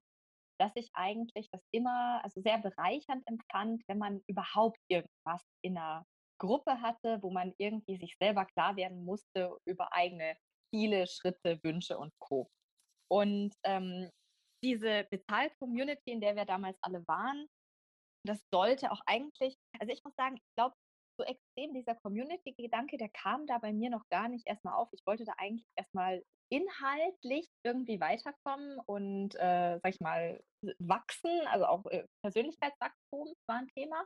dass 0.60 0.72
ich 0.76 0.90
eigentlich 0.94 1.50
das 1.52 1.62
immer 1.72 2.24
also 2.24 2.42
sehr 2.42 2.60
bereichernd 2.60 3.28
empfand, 3.28 3.82
wenn 3.88 3.98
man 3.98 4.22
überhaupt 4.28 4.78
irgendwas 4.88 5.44
in 5.64 5.78
einer 5.78 6.06
Gruppe 6.40 6.80
hatte, 6.80 7.20
wo 7.24 7.32
man 7.32 7.54
irgendwie 7.58 7.98
sich 7.98 8.16
selber 8.22 8.46
klar 8.46 8.76
werden 8.76 9.04
musste 9.04 9.58
über 9.66 9.92
eigene 9.94 10.36
Ziele, 10.70 11.08
Schritte, 11.08 11.60
Wünsche 11.64 11.98
und 11.98 12.12
Co. 12.20 12.50
Und 13.12 13.54
ähm, 13.64 14.10
diese 14.64 15.08
Bezahl-Community, 15.10 16.12
in 16.12 16.22
der 16.22 16.36
wir 16.36 16.46
damals 16.46 16.78
alle 16.82 17.04
waren, 17.08 17.48
das 18.26 18.40
sollte 18.52 18.92
auch 18.92 19.02
eigentlich, 19.06 19.56
also 19.80 19.94
ich 19.94 20.04
muss 20.04 20.16
sagen, 20.16 20.38
ich 20.38 20.56
glaube, 20.56 20.76
so 21.20 21.26
extrem 21.26 21.74
dieser 21.74 21.96
Community-Gedanke, 21.96 22.98
der 22.98 23.10
kam 23.10 23.46
da 23.46 23.60
bei 23.60 23.72
mir 23.72 23.90
noch 23.90 24.08
gar 24.10 24.30
nicht 24.30 24.48
erstmal 24.48 24.74
auf. 24.76 24.90
Ich 24.94 25.06
wollte 25.06 25.26
da 25.26 25.34
eigentlich 25.38 25.66
erstmal 25.78 26.24
inhaltlich 26.52 27.48
irgendwie 27.64 28.00
weiterkommen 28.00 28.80
und, 28.86 29.36
äh, 29.36 29.80
sag 29.82 29.94
ich 29.94 30.00
mal, 30.00 30.42
wachsen, 30.80 31.48
also 31.48 31.66
auch 31.66 31.86
äh, 31.88 32.06
Persönlichkeitswachstum 32.24 33.34
war 33.48 33.60
ein 33.60 33.68
Thema. 33.70 34.06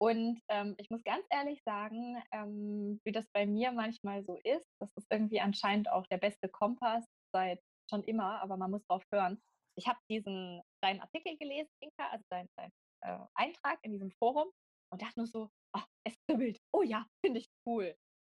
Und 0.00 0.40
ähm, 0.48 0.74
ich 0.78 0.90
muss 0.90 1.02
ganz 1.02 1.26
ehrlich 1.30 1.60
sagen, 1.64 2.22
ähm, 2.32 3.00
wie 3.04 3.12
das 3.12 3.26
bei 3.32 3.46
mir 3.46 3.72
manchmal 3.72 4.24
so 4.24 4.36
ist, 4.44 4.66
das 4.80 4.90
ist 4.96 5.06
irgendwie 5.10 5.40
anscheinend 5.40 5.90
auch 5.90 6.06
der 6.06 6.18
beste 6.18 6.48
Kompass 6.48 7.04
seit 7.34 7.60
schon 7.90 8.04
immer, 8.04 8.40
aber 8.40 8.56
man 8.56 8.70
muss 8.70 8.84
drauf 8.86 9.02
hören. 9.12 9.40
Ich 9.76 9.88
habe 9.88 9.98
diesen 10.10 10.62
deinen 10.82 11.00
Artikel 11.00 11.36
gelesen, 11.36 11.70
Inka, 11.80 12.08
also 12.10 12.24
deinen 12.30 12.48
dein, 12.56 12.70
äh, 13.02 13.18
Eintrag 13.34 13.78
in 13.82 13.92
diesem 13.92 14.10
Forum 14.12 14.50
und 14.92 15.02
dachte 15.02 15.20
nur 15.20 15.26
so, 15.26 15.50
ach, 15.74 15.86
es 16.06 16.14
kribbelt. 16.26 16.58
Oh 16.74 16.82
ja, 16.82 17.06
finde 17.24 17.40
ich 17.40 17.48
cool. 17.66 17.94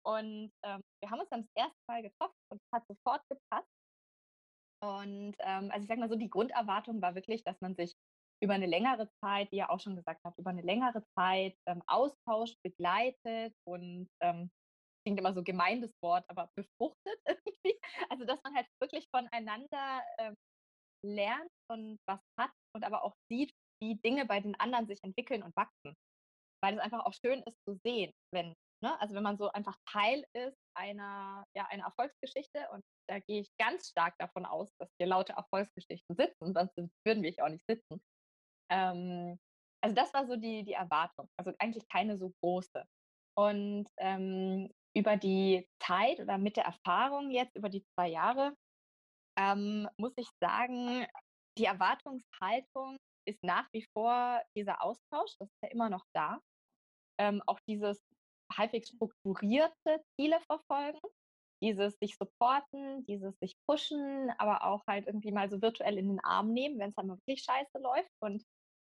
Und 0.07 0.51
ähm, 0.65 0.81
wir 1.03 1.11
haben 1.11 1.21
uns 1.21 1.29
dann 1.31 1.43
das 1.43 1.65
erste 1.65 1.81
Mal 1.89 2.03
getroffen 2.03 2.39
und 2.51 2.61
es 2.63 2.69
hat 2.73 2.87
sofort 2.89 3.23
gepasst. 3.29 3.69
Und 4.83 5.35
ähm, 5.41 5.71
also 5.71 5.83
ich 5.83 5.89
sage 5.89 6.01
mal 6.01 6.09
so, 6.09 6.17
die 6.17 6.31
Grunderwartung 6.31 7.03
war 7.03 7.15
wirklich, 7.15 7.43
dass 7.45 7.61
man 7.61 7.75
sich 7.75 7.95
über 8.43 8.55
eine 8.55 8.67
längere 8.67 9.11
Zeit, 9.23 9.51
wie 9.51 9.57
ihr 9.57 9.71
auch 9.71 9.81
schon 9.81 9.97
gesagt 9.97 10.21
habt, 10.25 10.39
über 10.39 10.51
eine 10.51 10.63
längere 10.63 11.03
Zeit 11.17 11.57
ähm, 11.67 11.83
austauscht, 11.89 12.57
begleitet 12.63 13.53
und 13.67 14.09
ähm, 14.23 14.51
klingt 15.05 15.19
immer 15.19 15.35
so 15.35 15.43
gemein 15.43 15.91
Wort, 16.03 16.25
aber 16.29 16.49
befruchtet 16.55 17.19
irgendwie. 17.27 17.79
Also 18.09 18.25
dass 18.25 18.39
man 18.45 18.55
halt 18.55 18.69
wirklich 18.81 19.09
voneinander 19.11 20.03
ähm, 20.19 20.37
lernt 21.05 21.51
und 21.71 21.99
was 22.07 22.21
hat 22.39 22.53
und 22.75 22.85
aber 22.85 23.03
auch 23.03 23.15
sieht, 23.31 23.53
wie 23.83 23.97
Dinge 23.97 24.27
bei 24.27 24.41
den 24.41 24.59
anderen 24.61 24.87
sich 24.87 24.99
entwickeln 25.03 25.43
und 25.43 25.55
wachsen. 25.57 25.97
Weil 26.63 26.75
es 26.75 26.81
einfach 26.81 27.05
auch 27.05 27.15
schön 27.15 27.43
ist 27.43 27.59
zu 27.65 27.79
sehen, 27.85 28.13
wenn, 28.33 28.55
ne, 28.83 29.01
also 29.01 29.15
wenn 29.15 29.23
man 29.23 29.39
so 29.39 29.51
einfach 29.53 29.77
Teil 29.89 30.25
ist 30.35 30.59
einer, 30.77 31.45
ja, 31.57 31.67
einer 31.67 31.85
Erfolgsgeschichte 31.85 32.69
und 32.73 32.83
da 33.09 33.21
gehe 33.21 33.41
ich 33.41 33.49
ganz 33.59 33.89
stark 33.89 34.15
davon 34.19 34.45
aus, 34.45 34.71
dass 34.79 34.91
hier 34.99 35.07
laute 35.07 35.35
Erfolgsgeschichten 35.35 36.17
sitzen, 36.17 36.53
sonst 36.53 36.77
würden 37.07 37.23
wir 37.23 37.31
hier 37.31 37.45
auch 37.45 37.51
nicht 37.51 37.67
sitzen. 37.69 38.01
Ähm, 38.71 39.39
also 39.83 39.95
das 39.95 40.13
war 40.13 40.27
so 40.27 40.37
die, 40.37 40.65
die 40.65 40.73
Erwartung, 40.73 41.29
also 41.39 41.53
eigentlich 41.59 41.89
keine 41.89 42.19
so 42.19 42.33
große. 42.43 42.85
Und 43.37 43.87
ähm, 43.99 44.69
über 44.97 45.17
die 45.17 45.69
Zeit 45.81 46.19
oder 46.19 46.39
mit 46.39 46.57
der 46.57 46.65
Erfahrung 46.65 47.31
jetzt, 47.31 47.55
über 47.57 47.69
die 47.69 47.85
zwei 47.95 48.09
Jahre, 48.09 48.55
ähm, 49.39 49.89
muss 49.97 50.13
ich 50.17 50.29
sagen, 50.43 51.07
die 51.57 51.67
Erwartungshaltung 51.67 52.97
ist 53.29 53.43
nach 53.43 53.69
wie 53.73 53.87
vor 53.93 54.43
dieser 54.57 54.83
Austausch, 54.83 55.37
das 55.39 55.49
ist 55.49 55.63
ja 55.63 55.69
immer 55.71 55.91
noch 55.91 56.05
da. 56.15 56.41
Ähm, 57.21 57.43
auch 57.47 57.61
dieses 57.69 58.03
halbwegs 58.57 58.89
strukturierte 58.89 60.03
Ziele 60.17 60.41
verfolgen, 60.47 61.01
dieses 61.63 61.99
sich 61.99 62.17
supporten, 62.17 63.05
dieses 63.07 63.37
sich 63.41 63.57
pushen, 63.67 64.31
aber 64.39 64.65
auch 64.65 64.83
halt 64.89 65.07
irgendwie 65.07 65.33
mal 65.33 65.51
so 65.51 65.61
virtuell 65.61 65.99
in 65.99 66.09
den 66.09 66.21
Arm 66.21 66.53
nehmen, 66.53 66.79
wenn 66.79 66.91
es 66.91 66.95
dann 66.95 67.09
wirklich 67.09 67.43
scheiße 67.43 67.79
läuft. 67.79 68.11
Und 68.21 68.45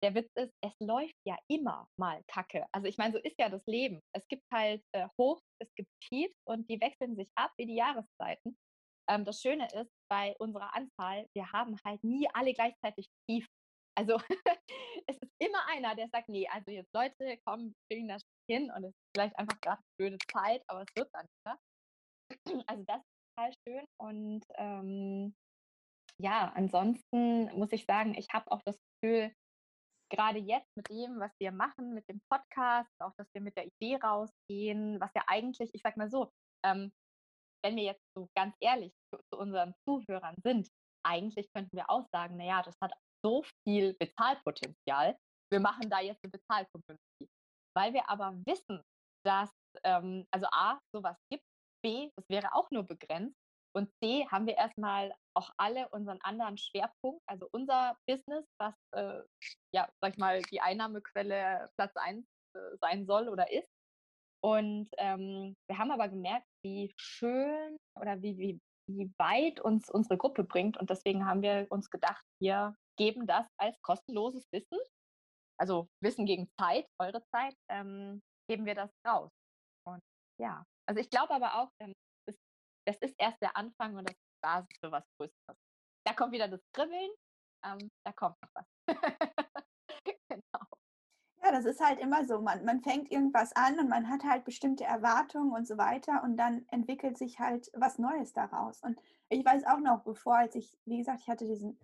der 0.02 0.14
Witz 0.14 0.30
ist, 0.34 0.52
es 0.62 0.74
läuft 0.80 1.14
ja 1.24 1.36
immer 1.48 1.86
mal 1.98 2.22
Kacke. 2.28 2.66
Also 2.72 2.88
ich 2.88 2.98
meine, 2.98 3.12
so 3.12 3.18
ist 3.18 3.38
ja 3.38 3.48
das 3.48 3.64
Leben. 3.66 4.00
Es 4.14 4.26
gibt 4.28 4.44
halt 4.52 4.82
äh, 4.92 5.08
Hoch, 5.18 5.40
es 5.60 5.72
gibt 5.74 5.90
Tief 6.08 6.32
und 6.44 6.68
die 6.68 6.80
wechseln 6.80 7.16
sich 7.16 7.30
ab 7.36 7.52
wie 7.56 7.66
die 7.66 7.76
Jahreszeiten. 7.76 8.56
Ähm, 9.08 9.24
das 9.24 9.40
Schöne 9.40 9.66
ist, 9.72 9.92
bei 10.10 10.34
unserer 10.38 10.74
Anzahl, 10.74 11.26
wir 11.34 11.50
haben 11.52 11.76
halt 11.84 12.02
nie 12.04 12.28
alle 12.32 12.52
gleichzeitig 12.52 13.08
tief. 13.28 13.46
Also 13.94 14.16
es 15.06 15.16
ist 15.16 15.32
immer 15.38 15.66
einer, 15.68 15.94
der 15.94 16.08
sagt, 16.08 16.28
nee, 16.28 16.48
also 16.48 16.70
jetzt 16.70 16.92
Leute, 16.94 17.38
komm, 17.44 17.74
kriegen 17.90 18.08
das 18.08 18.22
hin 18.50 18.70
und 18.74 18.84
es 18.84 18.90
ist 18.90 19.10
vielleicht 19.14 19.38
einfach 19.38 19.60
gerade 19.60 19.78
eine 19.78 19.96
blöde 19.98 20.18
Zeit, 20.30 20.62
aber 20.68 20.82
es 20.82 20.96
wird 20.96 21.10
dann 21.12 21.26
wieder. 21.26 21.58
Also 22.66 22.84
das 22.86 22.98
ist 22.98 23.36
total 23.36 23.52
schön 23.66 23.86
und 24.00 24.44
ähm, 24.54 25.34
ja, 26.18 26.52
ansonsten 26.54 27.44
muss 27.58 27.72
ich 27.72 27.84
sagen, 27.84 28.14
ich 28.14 28.28
habe 28.32 28.50
auch 28.50 28.62
das 28.64 28.76
Gefühl, 29.00 29.34
gerade 30.10 30.38
jetzt 30.38 30.68
mit 30.76 30.88
dem, 30.90 31.18
was 31.18 31.32
wir 31.40 31.52
machen, 31.52 31.94
mit 31.94 32.08
dem 32.08 32.20
Podcast, 32.30 32.90
auch 33.00 33.12
dass 33.16 33.26
wir 33.34 33.40
mit 33.40 33.56
der 33.56 33.66
Idee 33.66 33.96
rausgehen, 33.96 35.00
was 35.00 35.10
ja 35.14 35.24
eigentlich, 35.26 35.70
ich 35.72 35.82
sag 35.82 35.96
mal 35.96 36.10
so, 36.10 36.30
ähm, 36.64 36.92
wenn 37.64 37.76
wir 37.76 37.84
jetzt 37.84 38.04
so 38.14 38.28
ganz 38.36 38.54
ehrlich 38.60 38.92
zu, 39.10 39.20
zu, 39.30 39.38
unseren 39.38 39.74
Zuhörern 39.86 40.36
sind, 40.44 40.68
eigentlich 41.04 41.50
könnten 41.52 41.76
wir 41.76 41.88
auch 41.88 42.06
sagen, 42.12 42.36
naja, 42.36 42.62
das 42.62 42.76
hat 42.80 42.92
so 43.24 43.42
viel 43.64 43.94
Bezahlpotenzial, 43.94 45.16
wir 45.50 45.60
machen 45.60 45.88
da 45.90 46.00
jetzt 46.00 46.22
eine 46.24 46.30
Bezahlcommunity. 46.30 47.28
Weil 47.76 47.94
wir 47.94 48.08
aber 48.08 48.34
wissen, 48.46 48.82
dass, 49.24 49.50
ähm, 49.84 50.26
also 50.30 50.46
A, 50.50 50.78
sowas 50.94 51.16
gibt, 51.30 51.44
B, 51.84 52.10
das 52.16 52.28
wäre 52.28 52.54
auch 52.54 52.70
nur 52.70 52.84
begrenzt 52.84 53.36
und 53.74 53.90
C, 54.02 54.26
haben 54.28 54.46
wir 54.46 54.56
erstmal 54.56 55.14
auch 55.34 55.50
alle 55.56 55.88
unseren 55.90 56.20
anderen 56.22 56.58
Schwerpunkt, 56.58 57.22
also 57.26 57.48
unser 57.52 57.96
Business, 58.06 58.44
was, 58.60 58.74
äh, 58.94 59.22
ja, 59.74 59.88
sag 60.00 60.12
ich 60.12 60.18
mal, 60.18 60.42
die 60.42 60.60
Einnahmequelle 60.60 61.70
Platz 61.76 61.96
1 61.96 62.26
äh, 62.54 62.76
sein 62.80 63.06
soll 63.06 63.28
oder 63.28 63.50
ist. 63.50 63.70
Und 64.44 64.88
ähm, 64.98 65.54
wir 65.68 65.78
haben 65.78 65.90
aber 65.90 66.08
gemerkt, 66.08 66.46
wie 66.64 66.92
schön 66.98 67.78
oder 67.98 68.20
wie, 68.20 68.36
wie, 68.38 68.60
wie 68.90 69.10
weit 69.18 69.60
uns 69.60 69.88
unsere 69.88 70.18
Gruppe 70.18 70.44
bringt. 70.44 70.76
Und 70.76 70.90
deswegen 70.90 71.24
haben 71.26 71.42
wir 71.42 71.66
uns 71.70 71.88
gedacht, 71.88 72.24
wir 72.40 72.74
geben 72.96 73.26
das 73.26 73.46
als 73.58 73.80
kostenloses 73.82 74.44
Wissen, 74.52 74.78
also 75.58 75.88
Wissen 76.02 76.26
gegen 76.26 76.50
Zeit, 76.58 76.86
eure 77.00 77.22
Zeit, 77.28 77.54
ähm, 77.68 78.20
geben 78.48 78.66
wir 78.66 78.74
das 78.74 78.90
raus. 79.06 79.30
Und 79.86 80.02
ja, 80.40 80.64
also 80.88 81.00
ich 81.00 81.10
glaube 81.10 81.34
aber 81.34 81.54
auch, 81.54 81.68
ähm, 81.80 81.92
das 82.86 82.96
ist 82.98 83.14
erst 83.18 83.40
der 83.40 83.56
Anfang 83.56 83.96
und 83.96 84.08
das 84.08 84.14
ist 84.14 84.22
die 84.22 84.40
Basis 84.42 84.78
für 84.80 84.90
was 84.90 85.04
Größeres. 85.16 85.56
Da 86.04 86.12
kommt 86.14 86.32
wieder 86.32 86.48
das 86.48 86.60
Kribbeln, 86.74 87.10
ähm, 87.64 87.90
da 88.04 88.12
kommt 88.12 88.36
noch 88.42 88.50
was. 88.54 88.66
genau. 90.28 90.66
Ja, 91.44 91.52
das 91.52 91.64
ist 91.64 91.80
halt 91.80 92.00
immer 92.00 92.24
so. 92.24 92.40
Man, 92.40 92.64
man 92.64 92.82
fängt 92.82 93.10
irgendwas 93.10 93.54
an 93.54 93.78
und 93.78 93.88
man 93.88 94.08
hat 94.08 94.24
halt 94.24 94.44
bestimmte 94.44 94.84
Erwartungen 94.84 95.52
und 95.52 95.66
so 95.66 95.76
weiter 95.76 96.22
und 96.22 96.36
dann 96.36 96.66
entwickelt 96.68 97.18
sich 97.18 97.38
halt 97.38 97.70
was 97.74 97.98
Neues 97.98 98.32
daraus. 98.32 98.80
Und 98.82 98.98
ich 99.28 99.44
weiß 99.44 99.64
auch 99.66 99.78
noch, 99.78 100.02
bevor, 100.02 100.38
als 100.38 100.54
ich, 100.54 100.76
wie 100.84 100.98
gesagt, 100.98 101.20
ich 101.20 101.28
hatte 101.28 101.46
diesen 101.46 101.78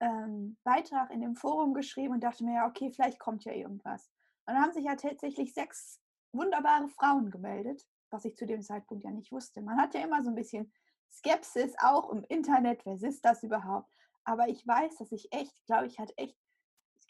ähm, 0.00 0.56
Beitrag 0.64 1.10
in 1.10 1.20
dem 1.20 1.36
Forum 1.36 1.74
geschrieben 1.74 2.14
und 2.14 2.24
dachte 2.24 2.44
mir, 2.44 2.54
ja, 2.54 2.66
okay, 2.66 2.90
vielleicht 2.90 3.18
kommt 3.18 3.44
ja 3.44 3.52
irgendwas. 3.52 4.10
Und 4.46 4.54
dann 4.54 4.62
haben 4.62 4.72
sich 4.72 4.84
ja 4.84 4.96
tatsächlich 4.96 5.54
sechs 5.54 6.00
wunderbare 6.32 6.88
Frauen 6.88 7.30
gemeldet, 7.30 7.86
was 8.10 8.24
ich 8.24 8.36
zu 8.36 8.46
dem 8.46 8.62
Zeitpunkt 8.62 9.04
ja 9.04 9.10
nicht 9.10 9.32
wusste. 9.32 9.62
Man 9.62 9.80
hat 9.80 9.94
ja 9.94 10.02
immer 10.02 10.22
so 10.22 10.30
ein 10.30 10.34
bisschen 10.34 10.72
Skepsis 11.10 11.74
auch 11.78 12.10
im 12.10 12.24
Internet, 12.28 12.84
wer 12.84 12.94
ist 12.94 13.24
das 13.24 13.42
überhaupt? 13.42 13.92
Aber 14.24 14.48
ich 14.48 14.66
weiß, 14.66 14.96
dass 14.96 15.12
ich 15.12 15.32
echt, 15.32 15.64
glaube 15.66 15.86
ich, 15.86 15.98
hatte 15.98 16.16
echt 16.16 16.36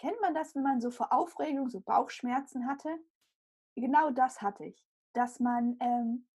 Kennt 0.00 0.18
man 0.22 0.32
das, 0.32 0.54
wenn 0.54 0.62
man 0.62 0.80
so 0.80 0.90
vor 0.90 1.12
Aufregung 1.12 1.68
so 1.68 1.80
Bauchschmerzen 1.80 2.66
hatte? 2.66 2.98
Genau 3.76 4.10
das 4.10 4.40
hatte 4.40 4.64
ich. 4.64 4.82
Dass 5.12 5.40
man, 5.40 5.76
ähm, 5.80 6.26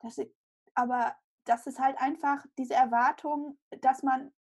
dass 0.00 0.18
ich, 0.18 0.34
aber 0.74 1.14
das 1.44 1.68
ist 1.68 1.78
halt 1.78 2.00
einfach 2.00 2.44
diese 2.58 2.74
Erwartung, 2.74 3.58
dass 3.80 4.02
man, 4.02 4.32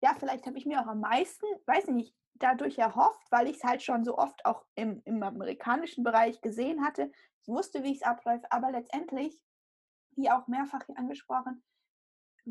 ja, 0.00 0.14
vielleicht 0.18 0.46
habe 0.46 0.58
ich 0.58 0.66
mir 0.66 0.80
auch 0.80 0.86
am 0.86 1.00
meisten, 1.00 1.46
weiß 1.66 1.88
nicht, 1.88 2.14
dadurch 2.34 2.78
erhofft, 2.78 3.26
weil 3.30 3.48
ich 3.48 3.56
es 3.56 3.64
halt 3.64 3.82
schon 3.82 4.04
so 4.04 4.16
oft 4.16 4.44
auch 4.44 4.64
im, 4.74 5.02
im 5.04 5.22
amerikanischen 5.22 6.04
Bereich 6.04 6.40
gesehen 6.40 6.84
hatte. 6.84 7.10
Ich 7.42 7.48
wusste, 7.48 7.82
wie 7.82 7.94
es 7.94 8.02
abläuft, 8.02 8.44
aber 8.50 8.70
letztendlich, 8.70 9.40
wie 10.12 10.30
auch 10.30 10.46
mehrfach 10.46 10.84
hier 10.86 10.98
angesprochen, 10.98 11.62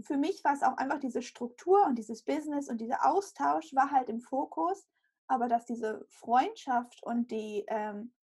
für 0.01 0.17
mich 0.17 0.43
war 0.43 0.53
es 0.53 0.61
auch 0.61 0.77
einfach 0.77 0.99
diese 0.99 1.21
Struktur 1.21 1.85
und 1.85 1.95
dieses 1.95 2.23
Business 2.23 2.69
und 2.69 2.79
dieser 2.79 3.05
Austausch 3.05 3.73
war 3.73 3.91
halt 3.91 4.09
im 4.09 4.21
Fokus 4.21 4.87
aber 5.27 5.47
dass 5.47 5.65
diese 5.65 6.05
Freundschaft 6.09 7.03
und 7.03 7.31
die, 7.31 7.65
ähm, 7.67 8.13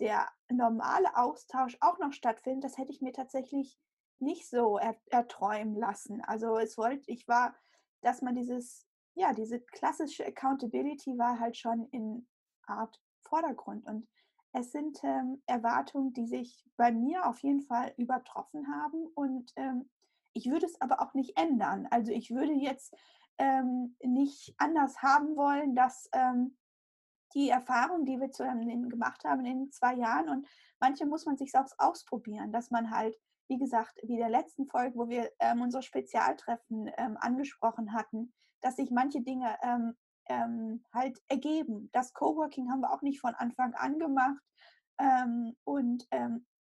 der 0.00 0.28
normale 0.50 1.16
Austausch 1.16 1.76
auch 1.80 1.98
noch 1.98 2.12
stattfindet, 2.12 2.64
das 2.64 2.78
hätte 2.78 2.90
ich 2.90 3.02
mir 3.02 3.12
tatsächlich 3.12 3.78
nicht 4.18 4.48
so 4.48 4.78
er, 4.78 4.96
erträumen 5.10 5.74
lassen. 5.74 6.22
Also 6.22 6.56
es 6.56 6.78
wollte, 6.78 7.10
ich 7.10 7.28
war, 7.28 7.54
dass 8.02 8.22
man 8.22 8.34
dieses, 8.34 8.86
ja, 9.14 9.32
diese 9.32 9.60
klassische 9.60 10.26
Accountability 10.26 11.16
war 11.18 11.38
halt 11.40 11.56
schon 11.56 11.88
in 11.90 12.26
Art 12.66 13.00
Vordergrund. 13.22 13.86
Und 13.86 14.06
es 14.52 14.72
sind 14.72 14.98
ähm, 15.02 15.42
Erwartungen, 15.46 16.12
die 16.12 16.26
sich 16.26 16.64
bei 16.76 16.92
mir 16.92 17.26
auf 17.26 17.38
jeden 17.40 17.62
Fall 17.62 17.94
übertroffen 17.96 18.66
haben. 18.74 19.06
Und 19.14 19.52
ähm, 19.56 19.88
ich 20.34 20.50
würde 20.50 20.66
es 20.66 20.80
aber 20.80 21.00
auch 21.00 21.14
nicht 21.14 21.38
ändern. 21.38 21.86
Also 21.90 22.12
ich 22.12 22.30
würde 22.30 22.52
jetzt 22.52 22.94
ähm, 23.38 23.96
nicht 24.02 24.54
anders 24.58 25.02
haben 25.02 25.36
wollen, 25.36 25.74
dass 25.74 26.08
ähm, 26.12 26.56
die 27.34 27.48
Erfahrung, 27.48 28.04
die 28.04 28.20
wir 28.20 28.30
zusammen 28.30 28.88
gemacht 28.88 29.24
haben 29.24 29.44
in 29.44 29.70
zwei 29.72 29.94
Jahren 29.94 30.28
und 30.28 30.46
manche 30.80 31.06
muss 31.06 31.24
man 31.24 31.36
sich 31.36 31.54
auch 31.54 31.66
ausprobieren, 31.78 32.52
dass 32.52 32.70
man 32.70 32.90
halt, 32.90 33.16
wie 33.52 33.58
gesagt, 33.58 33.98
wie 34.02 34.16
der 34.16 34.30
letzten 34.30 34.66
Folge, 34.66 34.98
wo 34.98 35.08
wir 35.08 35.30
ähm, 35.38 35.60
unsere 35.60 35.82
Spezialtreffen 35.82 36.90
ähm, 36.96 37.18
angesprochen 37.20 37.92
hatten, 37.92 38.32
dass 38.62 38.76
sich 38.76 38.90
manche 38.90 39.20
Dinge 39.20 39.56
ähm, 39.62 39.94
ähm, 40.26 40.84
halt 40.94 41.20
ergeben. 41.28 41.90
Das 41.92 42.14
Coworking 42.14 42.70
haben 42.70 42.80
wir 42.80 42.92
auch 42.92 43.02
nicht 43.02 43.20
von 43.20 43.34
Anfang 43.34 43.74
an 43.74 43.98
gemacht. 43.98 44.40
und 45.64 46.06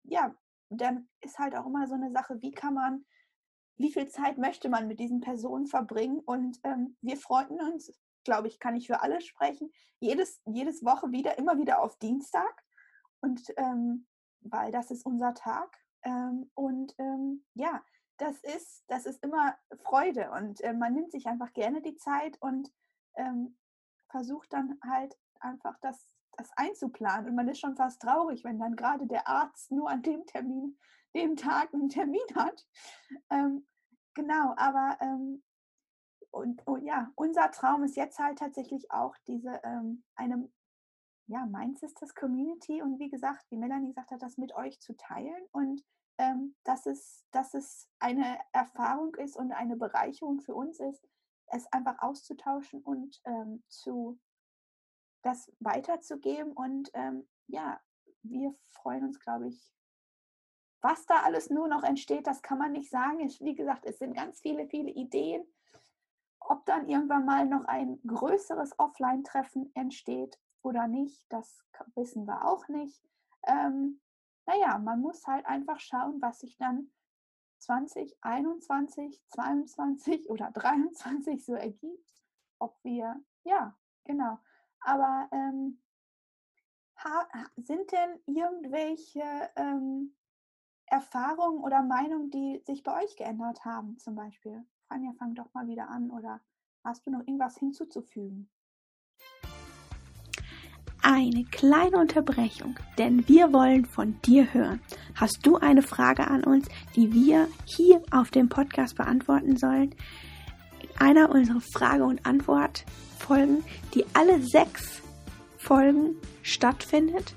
ja, 0.02 0.34
dann 0.70 1.08
ist 1.20 1.38
halt 1.38 1.54
auch 1.54 1.66
immer 1.66 1.86
so 1.86 1.94
eine 1.94 2.10
Sache, 2.10 2.40
wie 2.42 2.50
kann 2.50 2.74
man 2.74 3.04
wie 3.76 3.92
viel 3.92 4.08
Zeit 4.08 4.38
möchte 4.38 4.68
man 4.68 4.86
mit 4.86 5.00
diesen 5.00 5.20
Personen 5.20 5.66
verbringen. 5.66 6.20
Und 6.20 6.60
ähm, 6.64 6.96
wir 7.00 7.16
freuen 7.16 7.60
uns, 7.60 7.92
glaube 8.24 8.48
ich, 8.48 8.58
kann 8.58 8.76
ich 8.76 8.86
für 8.86 9.02
alle 9.02 9.20
sprechen, 9.20 9.70
jedes, 10.00 10.40
jedes 10.46 10.84
Woche 10.84 11.10
wieder, 11.12 11.38
immer 11.38 11.58
wieder 11.58 11.82
auf 11.82 11.96
Dienstag. 11.98 12.62
Und 13.20 13.42
ähm, 13.56 14.06
weil 14.40 14.70
das 14.70 14.90
ist 14.90 15.06
unser 15.06 15.34
Tag. 15.34 15.76
Ähm, 16.04 16.50
und 16.54 16.94
ähm, 16.98 17.44
ja, 17.54 17.82
das 18.18 18.42
ist, 18.44 18.84
das 18.88 19.06
ist 19.06 19.22
immer 19.24 19.56
Freude. 19.82 20.30
Und 20.30 20.60
äh, 20.60 20.72
man 20.72 20.94
nimmt 20.94 21.12
sich 21.12 21.26
einfach 21.26 21.52
gerne 21.52 21.82
die 21.82 21.96
Zeit 21.96 22.36
und 22.40 22.72
ähm, 23.16 23.56
versucht 24.10 24.52
dann 24.52 24.78
halt 24.82 25.16
einfach 25.40 25.76
das, 25.80 26.06
das 26.36 26.50
einzuplanen. 26.56 27.28
Und 27.28 27.34
man 27.34 27.48
ist 27.48 27.58
schon 27.60 27.76
fast 27.76 28.00
traurig, 28.02 28.44
wenn 28.44 28.58
dann 28.58 28.76
gerade 28.76 29.06
der 29.06 29.26
Arzt 29.28 29.72
nur 29.72 29.90
an 29.90 30.02
dem 30.02 30.24
Termin 30.26 30.78
dem 31.14 31.36
Tag 31.36 31.72
einen 31.72 31.88
Termin 31.88 32.26
hat. 32.34 32.66
Ähm, 33.30 33.66
genau, 34.14 34.54
aber 34.56 34.96
ähm, 35.00 35.42
und, 36.30 36.66
und, 36.66 36.66
oh 36.66 36.76
ja, 36.76 37.12
unser 37.14 37.50
Traum 37.52 37.84
ist 37.84 37.96
jetzt 37.96 38.18
halt 38.18 38.38
tatsächlich 38.38 38.90
auch 38.90 39.14
diese 39.26 39.60
ähm, 39.62 40.02
eine 40.16 40.48
ja, 41.26 41.46
Mind 41.46 41.78
Sisters 41.78 42.14
Community 42.14 42.82
und 42.82 42.98
wie 42.98 43.08
gesagt, 43.08 43.44
wie 43.50 43.56
Melanie 43.56 43.88
gesagt 43.88 44.10
hat, 44.10 44.22
das 44.22 44.36
mit 44.36 44.54
euch 44.54 44.80
zu 44.80 44.94
teilen 44.96 45.46
und 45.52 45.82
ähm, 46.18 46.54
dass, 46.64 46.86
es, 46.86 47.24
dass 47.32 47.54
es 47.54 47.88
eine 47.98 48.38
Erfahrung 48.52 49.14
ist 49.16 49.36
und 49.36 49.52
eine 49.52 49.76
Bereicherung 49.76 50.40
für 50.40 50.54
uns 50.54 50.78
ist, 50.78 51.06
es 51.46 51.66
einfach 51.72 52.00
auszutauschen 52.00 52.82
und 52.82 53.20
ähm, 53.24 53.62
zu 53.68 54.18
das 55.22 55.50
weiterzugeben 55.58 56.52
und 56.52 56.90
ähm, 56.92 57.26
ja, 57.46 57.80
wir 58.22 58.54
freuen 58.72 59.04
uns, 59.04 59.18
glaube 59.18 59.48
ich, 59.48 59.72
was 60.82 61.06
da 61.06 61.22
alles 61.22 61.48
nur 61.48 61.66
noch 61.66 61.82
entsteht, 61.82 62.26
das 62.26 62.42
kann 62.42 62.58
man 62.58 62.72
nicht 62.72 62.90
sagen. 62.90 63.20
Ich, 63.20 63.40
wie 63.40 63.54
gesagt, 63.54 63.86
es 63.86 63.98
sind 63.98 64.14
ganz 64.14 64.40
viele, 64.40 64.66
viele 64.68 64.90
Ideen. 64.90 65.42
Ob 66.40 66.66
dann 66.66 66.90
irgendwann 66.90 67.24
mal 67.24 67.46
noch 67.46 67.64
ein 67.64 67.98
größeres 68.06 68.78
Offline-Treffen 68.78 69.74
entsteht 69.74 70.38
oder 70.64 70.88
nicht, 70.88 71.24
das 71.30 71.62
wissen 71.94 72.26
wir 72.26 72.44
auch 72.44 72.68
nicht. 72.68 73.04
Ähm, 73.46 74.00
naja, 74.46 74.78
man 74.78 75.00
muss 75.00 75.26
halt 75.26 75.46
einfach 75.46 75.80
schauen, 75.80 76.20
was 76.20 76.40
sich 76.40 76.56
dann 76.56 76.90
2021, 77.58 79.22
22 79.28 80.28
oder 80.30 80.50
23 80.50 81.44
so 81.44 81.54
ergibt. 81.54 82.22
Ob 82.58 82.82
wir, 82.82 83.22
ja, 83.44 83.76
genau. 84.04 84.38
Aber 84.80 85.28
ähm, 85.32 85.80
sind 87.56 87.90
denn 87.92 88.20
irgendwelche 88.26 89.50
ähm, 89.56 90.14
Erfahrungen 90.86 91.62
oder 91.62 91.82
Meinungen, 91.82 92.30
die 92.30 92.62
sich 92.64 92.82
bei 92.82 93.02
euch 93.02 93.16
geändert 93.16 93.64
haben, 93.64 93.98
zum 93.98 94.14
Beispiel? 94.14 94.64
Fanja, 94.88 95.12
fang 95.18 95.34
doch 95.34 95.52
mal 95.54 95.66
wieder 95.66 95.88
an 95.88 96.10
oder 96.10 96.40
hast 96.84 97.06
du 97.06 97.10
noch 97.10 97.20
irgendwas 97.20 97.58
hinzuzufügen? 97.58 98.50
Eine 101.06 101.44
kleine 101.44 101.98
Unterbrechung, 101.98 102.76
denn 102.96 103.28
wir 103.28 103.52
wollen 103.52 103.84
von 103.84 104.18
dir 104.22 104.54
hören. 104.54 104.80
Hast 105.14 105.40
du 105.42 105.58
eine 105.58 105.82
Frage 105.82 106.26
an 106.28 106.42
uns, 106.44 106.66
die 106.96 107.12
wir 107.12 107.46
hier 107.66 108.00
auf 108.10 108.30
dem 108.30 108.48
Podcast 108.48 108.96
beantworten 108.96 109.58
sollen? 109.58 109.94
In 110.80 110.88
einer 110.98 111.28
unserer 111.28 111.60
Frage- 111.60 112.04
und 112.04 112.24
Antwort-Folgen, 112.24 113.64
die 113.92 114.06
alle 114.14 114.40
sechs 114.40 115.02
Folgen 115.58 116.16
stattfindet, 116.40 117.34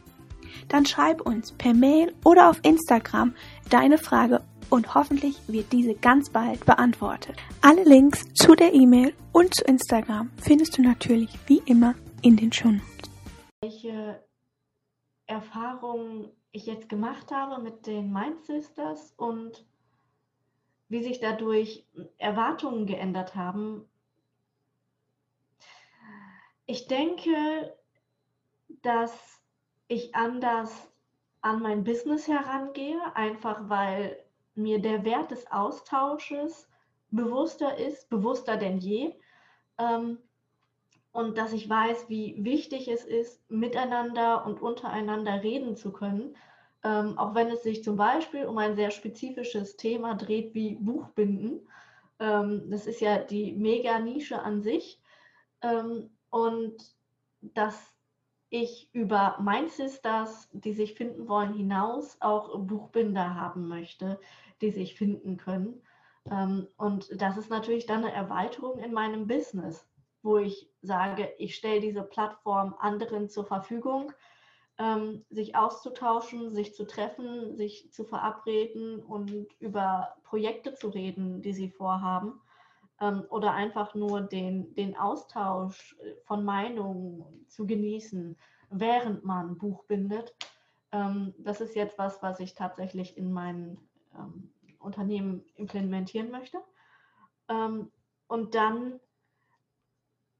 dann 0.69 0.85
schreib 0.85 1.19
uns 1.19 1.51
per 1.51 1.73
Mail 1.73 2.13
oder 2.23 2.49
auf 2.49 2.61
Instagram 2.63 3.33
deine 3.69 3.97
Frage 3.97 4.43
und 4.69 4.95
hoffentlich 4.95 5.41
wird 5.47 5.73
diese 5.73 5.93
ganz 5.93 6.29
bald 6.29 6.65
beantwortet. 6.65 7.35
Alle 7.59 7.83
Links 7.83 8.23
zu 8.33 8.55
der 8.55 8.73
E-Mail 8.73 9.13
und 9.33 9.53
zu 9.53 9.65
Instagram 9.65 10.29
findest 10.41 10.77
du 10.77 10.83
natürlich 10.83 11.31
wie 11.47 11.61
immer 11.65 11.95
in 12.21 12.37
den 12.37 12.53
Shownotes. 12.53 13.06
Welche 13.61 14.23
Erfahrungen 15.25 16.31
ich 16.51 16.65
jetzt 16.65 16.89
gemacht 16.89 17.31
habe 17.31 17.61
mit 17.61 17.87
den 17.87 18.11
Mind 18.11 18.43
Sisters 18.45 19.13
und 19.17 19.65
wie 20.89 21.03
sich 21.03 21.19
dadurch 21.19 21.85
Erwartungen 22.17 22.85
geändert 22.85 23.35
haben. 23.35 23.89
Ich 26.65 26.87
denke, 26.87 27.75
dass 28.83 29.41
ich 29.87 30.15
anders 30.15 30.91
an 31.41 31.61
mein 31.61 31.83
Business 31.83 32.27
herangehe, 32.27 32.99
einfach 33.15 33.69
weil 33.69 34.23
mir 34.55 34.81
der 34.81 35.03
Wert 35.03 35.31
des 35.31 35.49
Austausches 35.51 36.69
bewusster 37.11 37.77
ist, 37.77 38.09
bewusster 38.09 38.57
denn 38.57 38.79
je. 38.79 39.13
Ähm, 39.77 40.19
und 41.17 41.39
dass 41.39 41.51
ich 41.51 41.67
weiß, 41.67 42.09
wie 42.09 42.35
wichtig 42.43 42.87
es 42.87 43.03
ist, 43.03 43.49
miteinander 43.49 44.45
und 44.45 44.61
untereinander 44.61 45.41
reden 45.41 45.75
zu 45.75 45.91
können, 45.91 46.35
ähm, 46.83 47.17
auch 47.17 47.33
wenn 47.33 47.47
es 47.47 47.63
sich 47.63 47.83
zum 47.83 47.95
Beispiel 47.95 48.45
um 48.45 48.59
ein 48.59 48.75
sehr 48.75 48.91
spezifisches 48.91 49.77
Thema 49.77 50.13
dreht 50.13 50.53
wie 50.53 50.75
Buchbinden. 50.75 51.67
Ähm, 52.19 52.69
das 52.69 52.85
ist 52.85 53.01
ja 53.01 53.17
die 53.17 53.53
Mega-Nische 53.53 54.39
an 54.43 54.61
sich. 54.61 55.01
Ähm, 55.63 56.11
und 56.29 56.75
dass 57.41 57.91
ich 58.51 58.91
über 58.93 59.39
Mind 59.41 59.71
Sisters, 59.71 60.47
die 60.53 60.73
sich 60.73 60.93
finden 60.93 61.27
wollen, 61.27 61.55
hinaus 61.55 62.17
auch 62.19 62.59
Buchbinder 62.59 63.33
haben 63.33 63.67
möchte, 63.67 64.19
die 64.61 64.69
sich 64.69 64.93
finden 64.93 65.37
können. 65.37 65.81
Ähm, 66.29 66.67
und 66.77 67.19
das 67.19 67.37
ist 67.37 67.49
natürlich 67.49 67.87
dann 67.87 68.03
eine 68.05 68.13
Erweiterung 68.13 68.77
in 68.77 68.93
meinem 68.93 69.25
Business, 69.25 69.83
wo 70.27 70.37
ich 70.37 70.69
sage, 70.81 71.33
ich 71.37 71.55
stelle 71.55 71.79
diese 71.79 72.03
Plattform 72.03 72.75
anderen 72.79 73.29
zur 73.29 73.45
Verfügung, 73.45 74.11
ähm, 74.77 75.23
sich 75.29 75.55
auszutauschen, 75.55 76.53
sich 76.53 76.75
zu 76.75 76.85
treffen, 76.85 77.55
sich 77.55 77.93
zu 77.93 78.03
verabreden 78.03 78.99
und 78.99 79.47
über 79.59 80.17
Projekte 80.25 80.73
zu 80.73 80.89
reden, 80.89 81.41
die 81.41 81.53
sie 81.53 81.69
vorhaben. 81.69 82.41
Ähm, 82.99 83.23
oder 83.29 83.53
einfach 83.53 83.95
nur 83.95 84.19
den, 84.19 84.75
den 84.75 84.97
Austausch 84.97 85.95
von 86.25 86.43
Meinungen 86.43 87.45
zu 87.47 87.65
genießen, 87.65 88.37
während 88.69 89.23
man 89.23 89.57
Buch 89.57 89.85
bindet. 89.85 90.35
Ähm, 90.91 91.35
das 91.37 91.61
ist 91.61 91.73
jetzt 91.73 91.97
was, 91.97 92.21
was 92.21 92.41
ich 92.41 92.53
tatsächlich 92.53 93.17
in 93.17 93.31
mein 93.31 93.77
ähm, 94.13 94.51
Unternehmen 94.79 95.45
implementieren 95.55 96.31
möchte. 96.31 96.59
Und 98.27 98.55
dann 98.55 98.99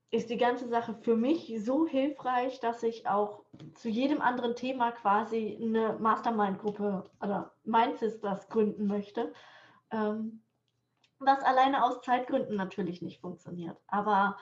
ist 0.10 0.30
die 0.30 0.38
ganze 0.38 0.67
Sache 0.70 0.96
für 0.96 1.15
mich 1.15 1.54
so 1.63 1.86
hilfreich, 1.86 2.60
dass 2.60 2.82
ich 2.84 3.08
auch 3.08 3.43
zu 3.76 3.89
jedem 3.89 4.22
anderen 4.22 4.56
Thema 4.56 4.91
quasi 4.91 5.60
eine 5.62 5.98
Mastermind-Gruppe 6.00 7.10
oder 7.22 7.54
Mind 7.63 7.98
Sisters 7.98 8.48
gründen 8.48 8.88
möchte. 8.88 9.34
Ähm, 9.91 10.41
was 11.20 11.43
alleine 11.43 11.84
aus 11.84 12.02
Zeitgründen 12.02 12.56
natürlich 12.56 13.02
nicht 13.02 13.20
funktioniert. 13.20 13.78
Aber 13.88 14.38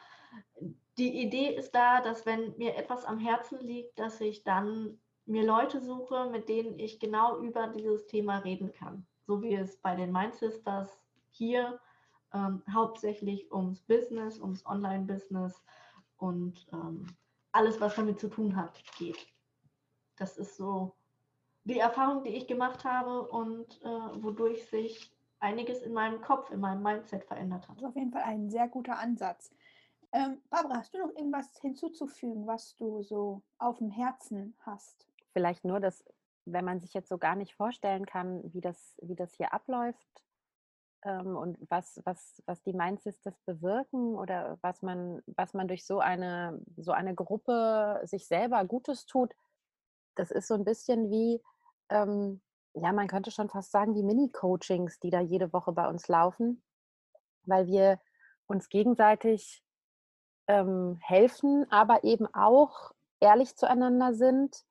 die 0.97 1.21
Idee 1.21 1.55
ist 1.55 1.73
da, 1.73 2.01
dass 2.01 2.25
wenn 2.25 2.55
mir 2.57 2.75
etwas 2.75 3.05
am 3.05 3.19
Herzen 3.19 3.59
liegt, 3.59 3.97
dass 3.97 4.21
ich 4.21 4.43
dann 4.43 4.99
mir 5.25 5.45
Leute 5.45 5.81
suche, 5.81 6.29
mit 6.29 6.49
denen 6.49 6.77
ich 6.77 6.99
genau 6.99 7.39
über 7.39 7.67
dieses 7.67 8.05
Thema 8.05 8.39
reden 8.39 8.71
kann. 8.71 9.07
So 9.25 9.41
wie 9.41 9.55
es 9.55 9.77
bei 9.77 9.95
den 9.95 10.11
Mind 10.11 10.35
Sisters 10.35 10.99
hier 11.31 11.79
ähm, 12.35 12.61
hauptsächlich 12.71 13.51
ums 13.51 13.81
Business, 13.81 14.39
ums 14.39 14.65
Online-Business 14.65 15.63
und 16.17 16.67
ähm, 16.73 17.07
alles, 17.51 17.79
was 17.79 17.95
damit 17.95 18.19
zu 18.19 18.27
tun 18.27 18.55
hat, 18.55 18.83
geht. 18.97 19.25
Das 20.17 20.37
ist 20.37 20.57
so 20.57 20.93
die 21.63 21.79
Erfahrung, 21.79 22.23
die 22.23 22.35
ich 22.35 22.47
gemacht 22.47 22.83
habe 22.83 23.27
und 23.27 23.81
äh, 23.81 24.23
wodurch 24.23 24.65
sich 24.67 25.11
einiges 25.39 25.81
in 25.81 25.93
meinem 25.93 26.21
Kopf, 26.21 26.51
in 26.51 26.59
meinem 26.59 26.83
Mindset 26.83 27.23
verändert 27.23 27.67
hat. 27.67 27.77
Das 27.77 27.83
ist 27.83 27.89
auf 27.89 27.95
jeden 27.95 28.11
Fall 28.11 28.23
ein 28.23 28.49
sehr 28.49 28.67
guter 28.67 28.99
Ansatz. 28.99 29.51
Ähm, 30.11 30.41
Barbara, 30.49 30.77
hast 30.77 30.93
du 30.93 30.99
noch 30.99 31.13
irgendwas 31.15 31.57
hinzuzufügen, 31.59 32.47
was 32.47 32.75
du 32.75 33.01
so 33.01 33.41
auf 33.57 33.79
dem 33.79 33.89
Herzen 33.89 34.55
hast? 34.61 35.07
Vielleicht 35.33 35.65
nur, 35.65 35.79
dass, 35.79 36.05
wenn 36.45 36.65
man 36.65 36.79
sich 36.79 36.93
jetzt 36.93 37.09
so 37.09 37.17
gar 37.17 37.35
nicht 37.35 37.53
vorstellen 37.55 38.05
kann, 38.05 38.41
wie 38.53 38.61
das, 38.61 38.97
wie 39.01 39.15
das 39.15 39.33
hier 39.33 39.53
abläuft, 39.53 40.24
ähm, 41.05 41.37
und 41.37 41.57
was, 41.69 42.01
was, 42.03 42.41
was 42.45 42.61
die 42.63 42.73
Mindsisters 42.73 43.39
bewirken 43.45 44.15
oder 44.15 44.57
was 44.61 44.81
man, 44.81 45.21
was 45.27 45.53
man 45.53 45.67
durch 45.67 45.85
so 45.85 45.99
eine, 45.99 46.59
so 46.77 46.91
eine 46.91 47.13
Gruppe 47.15 48.01
sich 48.03 48.27
selber 48.27 48.65
Gutes 48.65 49.05
tut, 49.05 49.33
das 50.15 50.31
ist 50.31 50.47
so 50.47 50.55
ein 50.55 50.65
bisschen 50.65 51.09
wie, 51.11 51.41
ähm, 51.89 52.41
ja, 52.73 52.91
man 52.91 53.07
könnte 53.07 53.31
schon 53.31 53.49
fast 53.49 53.71
sagen, 53.71 53.95
wie 53.95 54.03
Mini-Coachings, 54.03 54.99
die 54.99 55.11
da 55.11 55.21
jede 55.21 55.53
Woche 55.53 55.71
bei 55.71 55.87
uns 55.87 56.07
laufen, 56.07 56.63
weil 57.43 57.67
wir 57.67 57.99
uns 58.47 58.69
gegenseitig 58.69 59.63
ähm, 60.47 60.97
helfen, 61.01 61.65
aber 61.69 62.03
eben 62.03 62.27
auch 62.33 62.91
ehrlich 63.19 63.55
zueinander 63.55 64.13
sind 64.13 64.65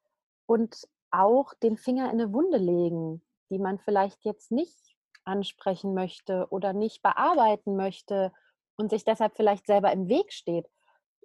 und 0.47 0.89
auch 1.11 1.55
den 1.55 1.77
Finger 1.77 2.07
in 2.07 2.21
eine 2.21 2.33
Wunde 2.33 2.59
legen, 2.59 3.23
die 3.51 3.59
man 3.59 3.79
vielleicht 3.79 4.25
jetzt 4.25 4.51
nicht 4.51 4.94
ansprechen 5.25 5.95
möchte 5.95 6.47
oder 6.51 6.73
nicht 6.73 7.03
bearbeiten 7.03 7.77
möchte 7.77 8.33
und 8.77 8.91
sich 8.91 9.05
deshalb 9.05 9.37
vielleicht 9.37 9.67
selber 9.67 9.93
im 9.93 10.09
Weg 10.09 10.33
steht. 10.33 10.69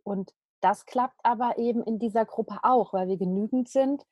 Und 0.04 0.34
das 0.62 0.86
klappt 0.86 1.20
aber 1.24 1.58
eben 1.58 1.84
in 1.84 2.00
dieser 2.00 2.26
Gruppe 2.26 2.60
auch, 2.64 2.94
weil 2.94 3.08
wir 3.08 3.18
genügend 3.18 3.70
sind, 3.70 4.04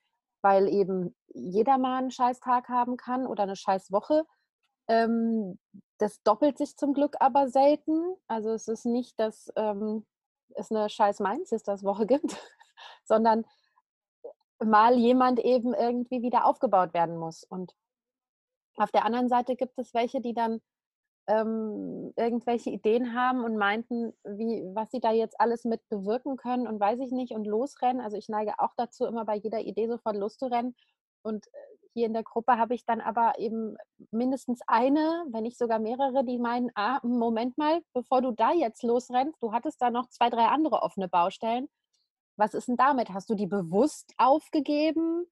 weil 0.41 0.67
eben 0.67 1.15
jeder 1.27 1.77
mal 1.77 1.97
einen 1.97 2.11
Scheißtag 2.11 2.69
haben 2.69 2.97
kann 2.97 3.27
oder 3.27 3.43
eine 3.43 3.55
Scheißwoche. 3.55 4.25
Ähm, 4.87 5.59
das 5.97 6.21
doppelt 6.23 6.57
sich 6.57 6.77
zum 6.77 6.93
Glück 6.93 7.15
aber 7.19 7.49
selten. 7.49 8.15
Also 8.27 8.51
es 8.51 8.67
ist 8.67 8.85
nicht, 8.85 9.19
dass 9.19 9.51
ähm, 9.55 10.05
es 10.55 10.71
eine 10.71 10.89
scheiß 10.89 11.19
Mind-Sisters-Woche 11.19 12.05
gibt, 12.07 12.37
sondern 13.03 13.45
mal 14.63 14.95
jemand 14.95 15.39
eben 15.39 15.73
irgendwie 15.73 16.21
wieder 16.21 16.45
aufgebaut 16.45 16.93
werden 16.93 17.17
muss. 17.17 17.43
Und 17.43 17.73
auf 18.77 18.91
der 18.91 19.05
anderen 19.05 19.29
Seite 19.29 19.55
gibt 19.55 19.77
es 19.77 19.93
welche, 19.93 20.21
die 20.21 20.33
dann 20.33 20.61
ähm, 21.27 22.13
irgendwelche 22.15 22.69
Ideen 22.69 23.13
haben 23.13 23.43
und 23.43 23.57
meinten, 23.57 24.13
wie, 24.23 24.63
was 24.73 24.91
sie 24.91 25.01
da 25.01 25.11
jetzt 25.11 25.39
alles 25.39 25.65
mit 25.65 25.81
bewirken 25.89 26.37
können 26.37 26.67
und 26.67 26.79
weiß 26.79 26.99
ich 26.99 27.11
nicht 27.11 27.33
und 27.33 27.45
losrennen. 27.45 28.01
Also 28.01 28.17
ich 28.17 28.29
neige 28.29 28.53
auch 28.59 28.73
dazu, 28.77 29.05
immer 29.05 29.25
bei 29.25 29.35
jeder 29.35 29.59
Idee 29.59 29.87
sofort 29.87 30.15
loszurennen. 30.15 30.75
Und 31.23 31.47
äh, 31.47 31.49
hier 31.93 32.05
in 32.05 32.13
der 32.13 32.23
Gruppe 32.23 32.57
habe 32.57 32.75
ich 32.75 32.85
dann 32.85 33.01
aber 33.01 33.39
eben 33.39 33.75
mindestens 34.11 34.61
eine, 34.67 35.25
wenn 35.31 35.43
nicht 35.43 35.57
sogar 35.57 35.79
mehrere, 35.79 36.23
die 36.23 36.37
meinen, 36.37 36.71
ah, 36.75 36.99
Moment 37.03 37.57
mal, 37.57 37.81
bevor 37.93 38.21
du 38.21 38.31
da 38.31 38.53
jetzt 38.53 38.83
losrennst, 38.83 39.41
du 39.43 39.51
hattest 39.51 39.81
da 39.81 39.89
noch 39.89 40.07
zwei, 40.09 40.29
drei 40.29 40.45
andere 40.45 40.81
offene 40.81 41.09
Baustellen. 41.09 41.67
Was 42.37 42.53
ist 42.53 42.67
denn 42.67 42.77
damit? 42.77 43.09
Hast 43.09 43.29
du 43.29 43.35
die 43.35 43.47
bewusst 43.47 44.13
aufgegeben? 44.17 45.25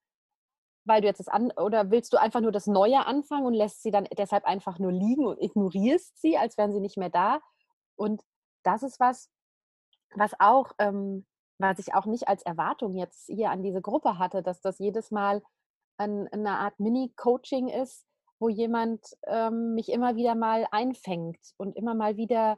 Weil 0.86 1.02
du 1.02 1.08
jetzt 1.08 1.20
das 1.20 1.28
an 1.28 1.52
oder 1.52 1.92
willst 1.92 2.14
du 2.14 2.18
einfach 2.18 2.42
nur 2.42 2.52
das 2.52 2.68
Neue 2.68 3.06
anfangen 3.06 3.46
und 3.46 3.54
lässt 3.54 3.82
sie 3.82 3.92
dann 3.92 4.08
deshalb 4.18 4.46
einfach 4.46 4.80
nur 4.80 4.92
liegen 4.92 5.26
und 5.26 5.42
ignorierst 5.42 6.20
sie, 6.22 6.38
als 6.38 6.58
wären 6.58 6.72
sie 6.72 6.80
nicht 6.80 6.98
mehr 6.98 7.10
da? 7.10 7.40
Und 7.96 8.22
das 8.64 8.84
ist 8.84 9.00
was, 9.00 9.30
was 10.16 10.34
auch, 10.40 10.72
ähm, 10.80 11.26
was 11.58 11.80
ich 11.80 11.94
auch 11.94 12.06
nicht 12.06 12.28
als 12.28 12.44
Erwartung 12.44 12.96
jetzt 12.96 13.26
hier 13.28 13.50
an 13.50 13.64
diese 13.64 13.82
Gruppe 13.82 14.20
hatte, 14.20 14.44
dass 14.44 14.62
das 14.62 14.80
jedes 14.80 15.12
Mal 15.12 15.42
ein, 15.98 16.28
eine 16.32 16.58
Art 16.58 16.80
Mini-Coaching 16.80 17.68
ist, 17.68 18.06
wo 18.40 18.50
jemand 18.50 19.02
ähm, 19.28 19.74
mich 19.74 19.90
immer 19.90 20.16
wieder 20.16 20.36
mal 20.36 20.68
einfängt 20.72 21.40
und 21.58 21.76
immer 21.76 21.96
mal 21.96 22.18
wieder 22.18 22.58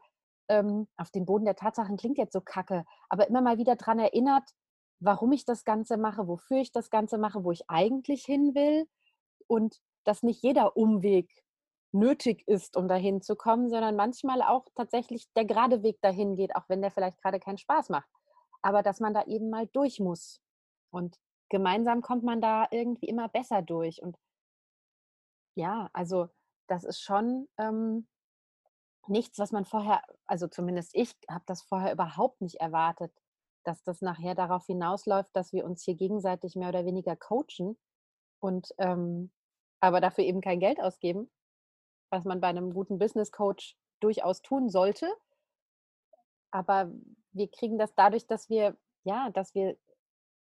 ähm, 0.49 0.87
auf 0.97 1.11
den 1.11 1.25
Boden 1.25 1.45
der 1.45 1.55
Tatsachen 1.55 1.97
klingt 1.97 2.17
jetzt 2.17 2.33
so 2.33 2.41
kacke, 2.41 2.83
aber 3.09 3.27
immer 3.27 3.41
mal 3.41 3.57
wieder 3.57 3.75
daran 3.75 3.99
erinnert, 3.99 4.49
warum 4.99 5.31
ich 5.31 5.45
das 5.45 5.63
Ganze 5.63 5.97
mache, 5.97 6.27
wofür 6.27 6.57
ich 6.57 6.71
das 6.71 6.89
Ganze 6.89 7.17
mache, 7.17 7.43
wo 7.43 7.51
ich 7.51 7.69
eigentlich 7.69 8.23
hin 8.23 8.55
will 8.55 8.87
und 9.47 9.79
dass 10.03 10.23
nicht 10.23 10.41
jeder 10.41 10.77
Umweg 10.77 11.29
nötig 11.91 12.47
ist, 12.47 12.75
um 12.77 12.87
dahin 12.87 13.21
zu 13.21 13.35
kommen, 13.35 13.69
sondern 13.69 13.95
manchmal 13.95 14.41
auch 14.41 14.65
tatsächlich 14.75 15.31
der 15.35 15.45
gerade 15.45 15.83
Weg 15.83 15.99
dahin 16.01 16.35
geht, 16.35 16.55
auch 16.55 16.67
wenn 16.67 16.81
der 16.81 16.91
vielleicht 16.91 17.21
gerade 17.21 17.39
keinen 17.39 17.57
Spaß 17.57 17.89
macht. 17.89 18.09
Aber 18.61 18.83
dass 18.83 18.99
man 18.99 19.13
da 19.13 19.23
eben 19.23 19.49
mal 19.49 19.67
durch 19.67 19.99
muss. 19.99 20.41
Und 20.91 21.17
gemeinsam 21.49 22.01
kommt 22.01 22.23
man 22.23 22.41
da 22.41 22.67
irgendwie 22.71 23.07
immer 23.07 23.29
besser 23.29 23.61
durch. 23.61 24.01
Und 24.01 24.17
ja, 25.55 25.89
also 25.93 26.27
das 26.67 26.83
ist 26.83 27.01
schon 27.01 27.47
ähm, 27.57 28.07
nichts, 29.07 29.39
was 29.39 29.51
man 29.51 29.65
vorher, 29.65 30.01
also 30.25 30.47
zumindest 30.47 30.91
ich 30.93 31.15
habe 31.29 31.43
das 31.45 31.61
vorher 31.61 31.93
überhaupt 31.93 32.41
nicht 32.41 32.55
erwartet, 32.55 33.13
dass 33.67 33.83
das 33.83 34.01
nachher 34.01 34.33
darauf 34.33 34.65
hinausläuft, 34.65 35.35
dass 35.35 35.51
wir 35.51 35.65
uns 35.65 35.83
hier 35.83 35.95
gegenseitig 35.95 36.55
mehr 36.55 36.69
oder 36.69 36.85
weniger 36.85 37.17
coachen 37.17 37.77
und 38.39 38.69
ähm, 38.77 39.29
aber 39.81 39.99
dafür 39.99 40.23
eben 40.23 40.39
kein 40.39 40.61
Geld 40.61 40.79
ausgeben, 40.79 41.29
was 42.09 42.23
man 42.23 42.39
bei 42.39 42.47
einem 42.47 42.73
guten 42.73 42.97
Business 42.97 43.31
Coach 43.31 43.75
durchaus 43.99 44.41
tun 44.41 44.69
sollte. 44.69 45.07
Aber 46.49 46.89
wir 47.33 47.49
kriegen 47.51 47.77
das 47.77 47.93
dadurch, 47.93 48.25
dass 48.25 48.49
wir, 48.49 48.77
ja, 49.03 49.29
dass 49.31 49.53
wir 49.53 49.77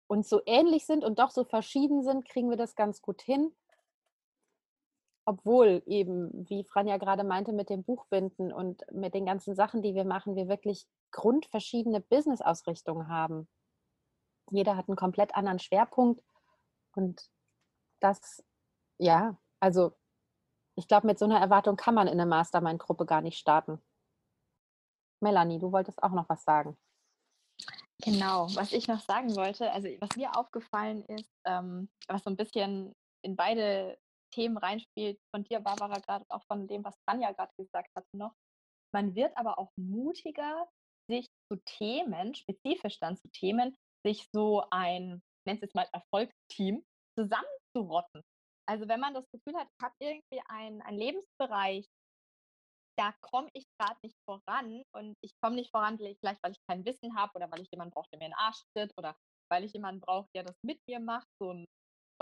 uns 0.08 0.28
so 0.28 0.41
ähnlich 0.47 0.86
sind 0.88 1.04
und 1.04 1.19
doch 1.19 1.30
so 1.30 1.43
verschieden 1.43 2.04
sind, 2.04 2.28
kriegen 2.28 2.49
wir 2.49 2.58
das 2.58 2.76
ganz 2.76 3.02
gut 3.02 3.21
hin. 3.21 3.56
Obwohl 5.26 5.82
eben, 5.86 6.48
wie 6.50 6.66
Franja 6.66 6.98
gerade 6.98 7.24
meinte, 7.24 7.54
mit 7.54 7.70
dem 7.70 7.84
Buchbinden 7.84 8.52
und 8.52 8.84
mit 8.92 9.14
den 9.14 9.26
ganzen 9.26 9.56
Sachen, 9.56 9.82
die 9.82 9.96
wir 9.96 10.04
machen, 10.04 10.36
wir 10.36 10.50
wirklich 10.50 10.86
grundverschiedene 11.12 12.02
Business-Ausrichtungen 12.02 13.08
haben. 13.08 13.48
Jeder 14.52 14.76
hat 14.76 14.90
einen 14.90 14.98
komplett 14.98 15.36
anderen 15.36 15.60
Schwerpunkt 15.60 16.22
und 16.96 17.30
das, 18.02 18.44
ja, 18.98 19.38
also 19.62 19.94
ich 20.76 20.88
glaube, 20.88 21.08
mit 21.08 21.20
so 21.20 21.26
einer 21.26 21.40
Erwartung 21.40 21.78
kann 21.78 21.96
man 21.96 22.08
in 22.08 22.14
eine 22.14 22.26
Mastermind-Gruppe 22.26 23.06
gar 23.06 23.22
nicht 23.22 23.38
starten. 23.38 23.82
Melanie, 25.22 25.60
du 25.60 25.72
wolltest 25.72 26.04
auch 26.04 26.12
noch 26.12 26.28
was 26.28 26.44
sagen. 26.44 26.78
Genau, 28.04 28.48
was 28.56 28.74
ich 28.74 28.88
noch 28.88 29.00
sagen 29.00 29.36
wollte, 29.36 29.72
also 29.72 29.88
was 30.02 30.18
mir 30.18 30.36
aufgefallen 30.36 31.06
ist, 31.06 31.32
ähm, 31.46 31.90
was 32.08 32.24
so 32.24 32.30
ein 32.30 32.36
bisschen 32.36 32.94
in 33.22 33.38
beide 33.38 33.98
Themen 34.34 34.58
reinspielt, 34.58 35.19
von 35.34 35.43
dir, 35.43 35.60
Barbara, 35.60 36.00
gerade 36.00 36.26
auch 36.30 36.43
von 36.48 36.67
dem, 36.67 36.84
was 36.84 36.96
Tanja 37.08 37.32
gerade 37.32 37.54
gesagt 37.58 37.89
hat 37.96 38.06
noch. 38.15 38.34
Man 38.93 39.15
wird 39.15 39.36
aber 39.38 39.58
auch 39.60 39.72
mutiger, 39.78 40.67
sich 41.10 41.28
zu 41.52 41.60
Themen, 41.65 42.36
spezifisch 42.36 43.00
dann 43.00 43.17
zu 43.17 43.30
Themen, 43.30 43.76
sich 44.06 44.28
so 44.34 44.63
ein, 44.69 45.22
nennt 45.48 45.63
es 45.63 45.74
mal 45.74 45.88
Erfolgsteam, 45.91 46.84
zusammenzurotten. 47.17 48.22
Also 48.67 48.88
wenn 48.88 49.00
man 49.00 49.13
das 49.13 49.26
Gefühl 49.32 49.56
hat, 49.60 49.67
ich 49.67 49.84
habe 49.84 49.96
irgendwie 50.00 50.41
einen, 50.48 50.82
einen 50.82 50.98
Lebensbereich, 50.98 51.86
da 52.98 53.13
komme 53.22 53.50
ich 53.54 53.65
gerade 53.80 53.98
nicht 54.04 54.15
voran 54.26 54.84
und 54.96 55.15
ich 55.22 55.34
komme 55.41 55.56
nicht 55.56 55.72
voran, 55.72 55.98
vielleicht 55.98 56.43
weil 56.43 56.52
ich 56.52 56.62
kein 56.69 56.86
Wissen 56.86 57.15
habe 57.15 57.34
oder 57.36 57.52
weil 57.52 57.62
ich 57.62 57.72
jemanden 57.72 57.93
brauche, 57.93 58.08
der 58.12 58.19
mir 58.19 58.26
in 58.26 58.32
den 58.32 58.38
Arsch 58.38 58.62
tritt 58.76 58.91
oder 58.98 59.15
weil 59.52 59.63
ich 59.63 59.74
jemanden 59.74 60.02
brauche, 60.02 60.28
der 60.36 60.43
das 60.43 60.56
mit 60.63 60.80
mir 60.88 61.00
macht, 61.00 61.28
so 61.41 61.52
ein 61.52 61.65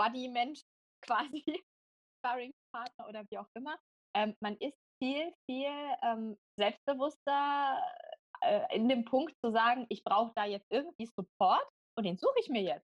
Buddy-Mensch 0.00 0.62
quasi, 1.04 1.62
Sparring-Partner 2.22 3.08
oder 3.08 3.24
wie 3.30 3.38
auch 3.38 3.48
immer. 3.54 3.76
Ähm, 4.14 4.34
man 4.40 4.56
ist 4.58 4.78
viel, 5.02 5.32
viel 5.46 5.72
ähm, 6.02 6.36
selbstbewusster 6.58 7.82
äh, 8.42 8.76
in 8.76 8.88
dem 8.88 9.04
Punkt 9.04 9.34
zu 9.44 9.50
sagen, 9.50 9.86
ich 9.88 10.04
brauche 10.04 10.32
da 10.34 10.44
jetzt 10.44 10.66
irgendwie 10.70 11.06
Support 11.06 11.66
und 11.96 12.04
den 12.04 12.18
suche 12.18 12.38
ich 12.40 12.48
mir 12.48 12.62
jetzt. 12.62 12.86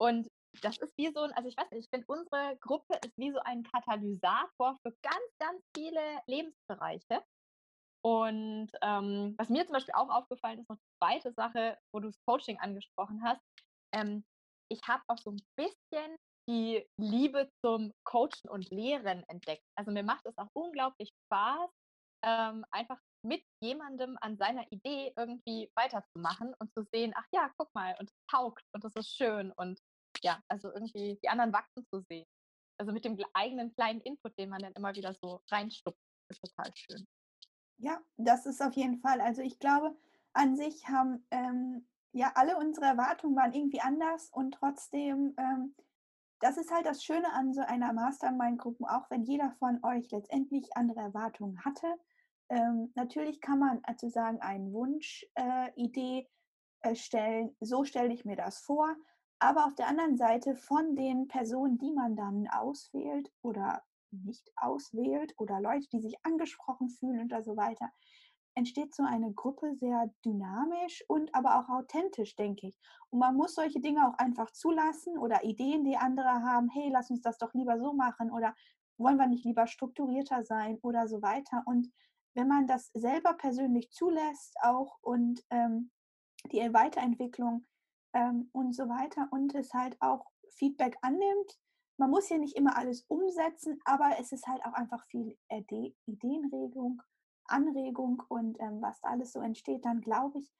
Und 0.00 0.28
das 0.62 0.78
ist 0.78 0.96
wie 0.96 1.12
so 1.12 1.20
ein, 1.20 1.32
also 1.32 1.48
ich 1.48 1.56
weiß 1.56 1.70
nicht, 1.70 1.84
ich 1.84 1.90
finde, 1.90 2.06
unsere 2.08 2.56
Gruppe 2.58 2.94
ist 3.04 3.16
wie 3.16 3.30
so 3.30 3.38
ein 3.40 3.62
Katalysator 3.62 4.76
für 4.82 4.94
ganz, 5.02 5.38
ganz 5.38 5.62
viele 5.76 6.00
Lebensbereiche. 6.26 7.22
Und 8.04 8.70
ähm, 8.82 9.34
was 9.36 9.48
mir 9.48 9.66
zum 9.66 9.74
Beispiel 9.74 9.94
auch 9.94 10.08
aufgefallen 10.08 10.60
ist, 10.60 10.70
noch 10.70 10.76
die 10.76 10.98
zweite 10.98 11.32
Sache, 11.32 11.78
wo 11.92 12.00
du 12.00 12.08
das 12.08 12.18
Coaching 12.26 12.58
angesprochen 12.58 13.22
hast, 13.22 13.42
ähm, 13.92 14.24
ich 14.70 14.80
habe 14.86 15.02
auch 15.08 15.18
so 15.18 15.30
ein 15.30 15.42
bisschen 15.56 16.16
die 16.48 16.84
Liebe 16.96 17.50
zum 17.60 17.92
Coachen 18.04 18.48
und 18.48 18.70
Lehren 18.70 19.22
entdeckt. 19.28 19.64
Also 19.76 19.90
mir 19.90 20.02
macht 20.02 20.26
es 20.26 20.36
auch 20.38 20.48
unglaublich 20.54 21.10
Spaß, 21.26 21.70
ähm, 22.24 22.64
einfach 22.70 22.98
mit 23.22 23.44
jemandem 23.60 24.16
an 24.20 24.36
seiner 24.36 24.70
Idee 24.72 25.12
irgendwie 25.16 25.70
weiterzumachen 25.74 26.54
und 26.58 26.72
zu 26.72 26.84
sehen, 26.92 27.12
ach 27.16 27.26
ja, 27.32 27.50
guck 27.56 27.72
mal, 27.74 27.94
und 27.98 28.10
es 28.10 28.16
taugt 28.30 28.64
und 28.72 28.84
das 28.84 28.94
ist 28.96 29.14
schön 29.14 29.52
und 29.52 29.78
ja, 30.22 30.40
also 30.48 30.72
irgendwie 30.72 31.18
die 31.22 31.28
anderen 31.28 31.52
wachsen 31.52 31.86
zu 31.92 32.00
sehen. 32.08 32.26
Also 32.78 32.92
mit 32.92 33.04
dem 33.04 33.18
eigenen 33.34 33.74
kleinen 33.74 34.00
Input, 34.00 34.38
den 34.38 34.50
man 34.50 34.60
dann 34.60 34.72
immer 34.72 34.94
wieder 34.94 35.12
so 35.14 35.42
reinstupft, 35.50 36.00
ist 36.30 36.40
total 36.40 36.70
schön. 36.74 37.06
Ja, 37.78 38.00
das 38.16 38.46
ist 38.46 38.62
auf 38.62 38.74
jeden 38.74 39.00
Fall. 39.00 39.20
Also 39.20 39.42
ich 39.42 39.58
glaube, 39.58 39.96
an 40.32 40.56
sich 40.56 40.88
haben 40.88 41.24
ähm, 41.30 41.88
ja 42.12 42.32
alle 42.34 42.56
unsere 42.56 42.86
Erwartungen 42.86 43.36
waren 43.36 43.52
irgendwie 43.52 43.80
anders 43.80 44.30
und 44.30 44.52
trotzdem, 44.52 45.34
ähm, 45.38 45.74
das 46.40 46.56
ist 46.56 46.72
halt 46.72 46.86
das 46.86 47.02
Schöne 47.02 47.32
an 47.32 47.52
so 47.52 47.60
einer 47.60 47.92
Mastermind-Gruppe, 47.92 48.84
auch 48.84 49.10
wenn 49.10 49.24
jeder 49.24 49.50
von 49.52 49.82
euch 49.82 50.10
letztendlich 50.10 50.76
andere 50.76 51.00
Erwartungen 51.00 51.64
hatte. 51.64 51.86
Ähm, 52.48 52.92
natürlich 52.94 53.40
kann 53.40 53.58
man 53.58 53.80
also 53.82 54.08
sagen, 54.08 54.40
einen 54.40 54.72
Wunsch, 54.72 55.26
äh, 55.34 55.70
Idee 55.76 56.28
äh, 56.80 56.94
stellen, 56.94 57.54
so 57.60 57.84
stelle 57.84 58.12
ich 58.12 58.24
mir 58.24 58.36
das 58.36 58.60
vor. 58.60 58.94
Aber 59.40 59.66
auf 59.66 59.74
der 59.74 59.88
anderen 59.88 60.16
Seite 60.16 60.56
von 60.56 60.96
den 60.96 61.28
Personen, 61.28 61.78
die 61.78 61.92
man 61.92 62.16
dann 62.16 62.48
auswählt 62.48 63.30
oder 63.42 63.82
nicht 64.10 64.50
auswählt 64.56 65.34
oder 65.38 65.60
Leute, 65.60 65.86
die 65.92 66.00
sich 66.00 66.14
angesprochen 66.24 66.88
fühlen 66.88 67.30
und 67.30 67.44
so 67.44 67.56
weiter, 67.56 67.90
entsteht 68.58 68.94
so 68.94 69.04
eine 69.04 69.32
Gruppe 69.32 69.74
sehr 69.76 70.10
dynamisch 70.24 71.04
und 71.08 71.34
aber 71.34 71.58
auch 71.58 71.68
authentisch, 71.68 72.36
denke 72.36 72.68
ich. 72.68 72.78
Und 73.10 73.20
man 73.20 73.36
muss 73.36 73.54
solche 73.54 73.80
Dinge 73.80 74.06
auch 74.06 74.18
einfach 74.18 74.50
zulassen 74.50 75.16
oder 75.18 75.44
Ideen, 75.44 75.84
die 75.84 75.96
andere 75.96 76.28
haben, 76.28 76.68
hey, 76.68 76.90
lass 76.92 77.10
uns 77.10 77.22
das 77.22 77.38
doch 77.38 77.54
lieber 77.54 77.78
so 77.78 77.92
machen 77.92 78.30
oder 78.30 78.54
wollen 78.98 79.16
wir 79.16 79.26
nicht 79.26 79.44
lieber 79.44 79.66
strukturierter 79.66 80.44
sein 80.44 80.78
oder 80.82 81.08
so 81.08 81.22
weiter. 81.22 81.62
Und 81.66 81.90
wenn 82.34 82.48
man 82.48 82.66
das 82.66 82.90
selber 82.94 83.34
persönlich 83.34 83.90
zulässt 83.90 84.56
auch 84.62 84.98
und 85.00 85.40
ähm, 85.50 85.90
die 86.52 86.58
Weiterentwicklung 86.72 87.66
ähm, 88.12 88.48
und 88.52 88.74
so 88.74 88.88
weiter 88.88 89.28
und 89.30 89.54
es 89.54 89.72
halt 89.72 89.96
auch 90.00 90.26
Feedback 90.50 90.96
annimmt. 91.02 91.58
Man 91.98 92.10
muss 92.10 92.28
ja 92.28 92.38
nicht 92.38 92.56
immer 92.56 92.76
alles 92.76 93.04
umsetzen, 93.08 93.80
aber 93.84 94.16
es 94.20 94.32
ist 94.32 94.46
halt 94.46 94.64
auch 94.64 94.72
einfach 94.72 95.04
viel 95.06 95.36
Ide 95.50 95.94
Ideenregung, 96.06 97.02
Anregung 97.48 98.22
und 98.28 98.58
ähm, 98.60 98.80
was 98.80 99.00
da 99.00 99.08
alles 99.10 99.32
so 99.32 99.40
entsteht, 99.40 99.84
dann 99.84 100.00
glaube 100.00 100.38
ich, 100.38 100.50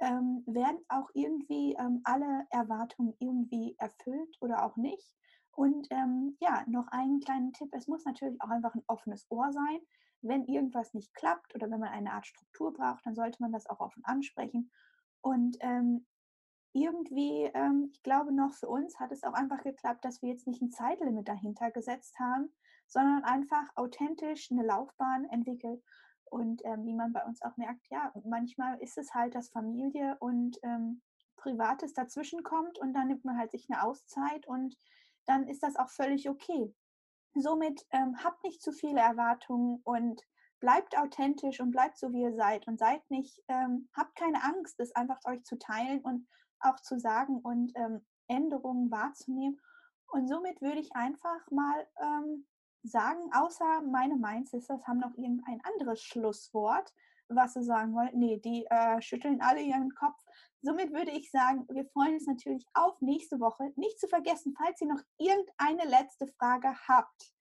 ähm, 0.00 0.42
werden 0.46 0.80
auch 0.88 1.08
irgendwie 1.14 1.74
ähm, 1.78 2.00
alle 2.04 2.46
Erwartungen 2.50 3.14
irgendwie 3.18 3.74
erfüllt 3.78 4.36
oder 4.40 4.64
auch 4.64 4.76
nicht. 4.76 5.14
Und 5.52 5.86
ähm, 5.90 6.36
ja, 6.40 6.64
noch 6.66 6.86
einen 6.88 7.20
kleinen 7.20 7.52
Tipp, 7.54 7.70
es 7.72 7.88
muss 7.88 8.04
natürlich 8.04 8.40
auch 8.42 8.50
einfach 8.50 8.74
ein 8.74 8.84
offenes 8.88 9.26
Ohr 9.30 9.50
sein. 9.52 9.80
Wenn 10.20 10.44
irgendwas 10.44 10.92
nicht 10.92 11.14
klappt 11.14 11.54
oder 11.54 11.70
wenn 11.70 11.80
man 11.80 11.90
eine 11.90 12.12
Art 12.12 12.26
Struktur 12.26 12.74
braucht, 12.74 13.06
dann 13.06 13.14
sollte 13.14 13.40
man 13.40 13.52
das 13.52 13.66
auch 13.66 13.80
offen 13.80 14.04
ansprechen. 14.04 14.70
Und 15.22 15.56
ähm, 15.60 16.06
irgendwie, 16.72 17.50
ähm, 17.54 17.88
ich 17.90 18.02
glaube 18.02 18.32
noch 18.32 18.52
für 18.52 18.68
uns 18.68 19.00
hat 19.00 19.12
es 19.12 19.22
auch 19.24 19.32
einfach 19.32 19.62
geklappt, 19.62 20.04
dass 20.04 20.20
wir 20.20 20.28
jetzt 20.28 20.46
nicht 20.46 20.60
ein 20.60 20.70
Zeitlimit 20.70 21.26
dahinter 21.26 21.70
gesetzt 21.70 22.18
haben, 22.18 22.52
sondern 22.86 23.24
einfach 23.24 23.64
authentisch 23.76 24.50
eine 24.50 24.64
Laufbahn 24.64 25.24
entwickelt. 25.24 25.82
Und 26.30 26.62
ähm, 26.64 26.84
wie 26.86 26.94
man 26.94 27.12
bei 27.12 27.24
uns 27.24 27.40
auch 27.42 27.56
merkt, 27.56 27.88
ja, 27.88 28.12
manchmal 28.24 28.80
ist 28.80 28.98
es 28.98 29.14
halt, 29.14 29.34
dass 29.34 29.50
Familie 29.50 30.16
und 30.20 30.58
ähm, 30.62 31.02
Privates 31.36 31.92
dazwischen 31.92 32.42
kommt 32.42 32.78
und 32.78 32.92
dann 32.92 33.08
nimmt 33.08 33.24
man 33.24 33.38
halt 33.38 33.52
sich 33.52 33.66
eine 33.70 33.82
Auszeit 33.82 34.46
und 34.46 34.76
dann 35.26 35.46
ist 35.46 35.62
das 35.62 35.76
auch 35.76 35.90
völlig 35.90 36.28
okay. 36.28 36.74
Somit 37.34 37.86
ähm, 37.90 38.16
habt 38.24 38.42
nicht 38.42 38.62
zu 38.62 38.72
viele 38.72 39.00
Erwartungen 39.00 39.80
und 39.84 40.22
bleibt 40.58 40.98
authentisch 40.98 41.60
und 41.60 41.70
bleibt 41.70 41.98
so, 41.98 42.12
wie 42.12 42.22
ihr 42.22 42.34
seid 42.34 42.66
und 42.66 42.78
seid 42.78 43.08
nicht, 43.10 43.42
ähm, 43.48 43.88
habt 43.94 44.16
keine 44.16 44.42
Angst, 44.42 44.80
es 44.80 44.94
einfach 44.96 45.18
euch 45.26 45.44
zu 45.44 45.58
teilen 45.58 46.00
und 46.00 46.26
auch 46.60 46.80
zu 46.80 46.98
sagen 46.98 47.40
und 47.40 47.72
ähm, 47.76 48.04
Änderungen 48.28 48.90
wahrzunehmen. 48.90 49.60
Und 50.08 50.28
somit 50.28 50.60
würde 50.62 50.80
ich 50.80 50.94
einfach 50.94 51.50
mal 51.50 51.86
ähm, 52.00 52.46
sagen, 52.86 53.30
außer 53.32 53.82
meine 53.82 54.16
Mindsisters 54.16 54.86
haben 54.86 54.98
noch 54.98 55.16
irgendein 55.16 55.60
anderes 55.64 56.02
Schlusswort, 56.02 56.92
was 57.28 57.54
sie 57.54 57.62
sagen 57.62 57.94
wollen. 57.94 58.10
Nee, 58.14 58.38
die 58.38 58.66
äh, 58.66 59.00
schütteln 59.02 59.40
alle 59.40 59.60
ihren 59.60 59.94
Kopf. 59.94 60.22
Somit 60.62 60.92
würde 60.92 61.10
ich 61.10 61.30
sagen, 61.30 61.66
wir 61.68 61.84
freuen 61.86 62.14
uns 62.14 62.26
natürlich 62.26 62.66
auf 62.74 63.00
nächste 63.00 63.40
Woche. 63.40 63.72
Nicht 63.76 64.00
zu 64.00 64.08
vergessen, 64.08 64.54
falls 64.56 64.80
ihr 64.80 64.88
noch 64.88 65.02
irgendeine 65.18 65.84
letzte 65.84 66.26
Frage 66.28 66.74
habt. 66.88 67.34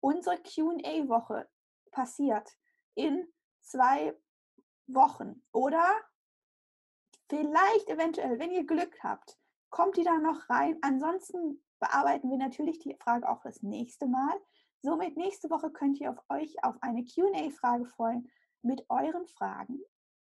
Unsere 0.00 0.36
QA-Woche 0.38 1.48
passiert 1.90 2.50
in 2.94 3.26
zwei 3.60 4.14
Wochen 4.86 5.42
oder 5.52 5.84
Vielleicht 7.28 7.88
eventuell, 7.88 8.38
wenn 8.38 8.52
ihr 8.52 8.64
Glück 8.64 9.02
habt, 9.02 9.36
kommt 9.70 9.96
die 9.96 10.04
da 10.04 10.18
noch 10.18 10.48
rein. 10.48 10.78
Ansonsten 10.82 11.60
bearbeiten 11.80 12.30
wir 12.30 12.38
natürlich 12.38 12.78
die 12.78 12.94
Frage 12.94 13.28
auch 13.28 13.42
das 13.42 13.62
nächste 13.62 14.06
Mal. 14.06 14.34
Somit 14.86 15.16
nächste 15.16 15.50
Woche 15.50 15.72
könnt 15.72 16.00
ihr 16.00 16.10
auf 16.10 16.22
euch 16.28 16.62
auf 16.62 16.76
eine 16.80 17.04
QA-Frage 17.04 17.86
freuen 17.86 18.30
mit 18.62 18.88
euren 18.88 19.26
Fragen. 19.26 19.80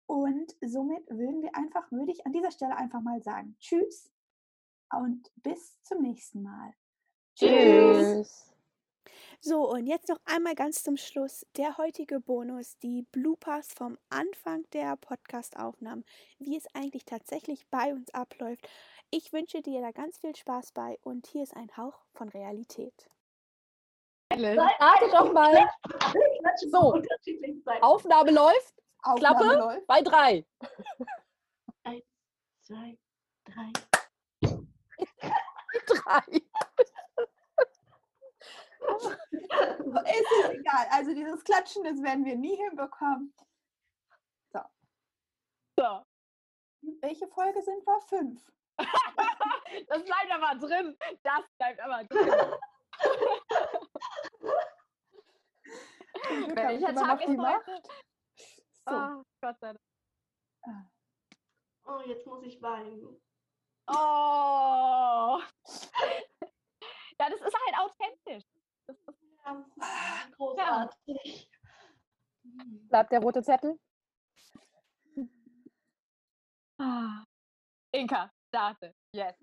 Und 0.07 0.57
somit 0.61 1.09
würden 1.09 1.41
wir 1.41 1.55
einfach, 1.55 1.89
würde 1.93 2.11
ich 2.11 2.27
an 2.27 2.33
dieser 2.33 2.51
Stelle 2.51 2.77
einfach 2.77 3.01
mal 3.01 3.23
sagen, 3.23 3.55
tschüss 3.61 4.11
und 4.93 5.31
bis 5.37 5.81
zum 5.85 6.03
nächsten 6.03 6.43
Mal. 6.43 6.75
Tschüss. 7.37 8.53
So, 9.41 9.71
und 9.71 9.87
jetzt 9.87 10.09
noch 10.09 10.19
einmal 10.25 10.57
ganz 10.57 10.83
zum 10.83 10.97
Schluss 10.97 11.47
der 11.57 11.79
heutige 11.79 12.19
Bonus, 12.19 12.77
die 12.79 13.03
Bloopers 13.13 13.73
vom 13.73 13.99
Anfang 14.09 14.69
der 14.73 14.97
Podcast-Aufnahmen, 14.97 16.05
wie 16.41 16.57
es 16.57 16.67
eigentlich 16.75 17.05
tatsächlich 17.05 17.69
bei 17.69 17.93
uns 17.93 18.13
abläuft. 18.13 18.69
Ich 19.13 19.33
wünsche 19.33 19.63
dir 19.63 19.81
da 19.81 19.93
ganz 19.93 20.19
viel 20.19 20.35
Spaß 20.35 20.73
bei 20.73 20.99
und 21.05 21.29
hier 21.29 21.45
ist 21.45 21.55
ein 21.55 21.77
Hauch 21.77 22.03
von 22.15 22.29
Realität. 22.31 23.09
Warte 24.31 25.11
doch 25.11 25.33
mal. 25.33 25.69
So, 26.71 27.03
Aufnahme 27.81 28.31
läuft. 28.31 28.75
Aufnahme 29.03 29.39
Klappe 29.41 29.59
läuft. 29.59 29.87
bei 29.87 30.03
drei. 30.03 30.47
Eins, 31.85 32.05
zwei, 32.63 32.99
drei. 33.45 33.73
drei. 35.87 36.23
Es 38.83 40.21
ist 40.21 40.51
egal. 40.51 40.87
Also 40.91 41.15
dieses 41.15 41.45
Klatschen, 41.45 41.85
das 41.85 42.03
werden 42.03 42.25
wir 42.25 42.37
nie 42.37 42.57
hinbekommen. 42.57 43.33
So. 44.53 44.61
So. 45.79 46.03
Welche 47.01 47.29
Folge 47.29 47.63
sind 47.63 47.85
wir? 47.87 48.01
Fünf. 48.09 48.43
Das 49.89 50.03
bleibt 50.05 50.33
aber 50.33 50.59
drin. 50.59 50.97
Das 51.23 51.45
bleibt 51.57 51.81
aber 51.81 52.03
drin. 52.09 52.29
Welcher 56.57 56.95
Tag 56.95 57.07
noch 57.07 57.19
die 57.19 57.33
ist 57.33 57.37
Macht. 57.37 57.67
heute? 57.67 57.83
So. 58.89 58.97
Oh, 58.97 59.23
Gott 59.43 59.59
sei 59.61 59.75
Dank. 60.65 60.91
Oh, 61.85 62.01
jetzt 62.07 62.27
muss 62.27 62.43
ich 62.45 62.61
weinen. 62.63 63.21
Oh. 63.89 65.41
Ja, 67.21 67.29
das 67.29 67.41
ist 67.43 67.55
halt 67.55 67.79
authentisch. 67.79 68.45
Das 68.87 68.97
ist, 68.97 69.23
Ja, 69.45 69.67
großartig. 70.37 71.51
Bleibt 72.89 73.13
der 73.13 73.21
rote 73.21 73.43
Zettel? 73.43 73.79
ah. 76.79 77.23
Inka, 77.93 78.33
starte. 78.49 78.95
Yes. 79.15 79.37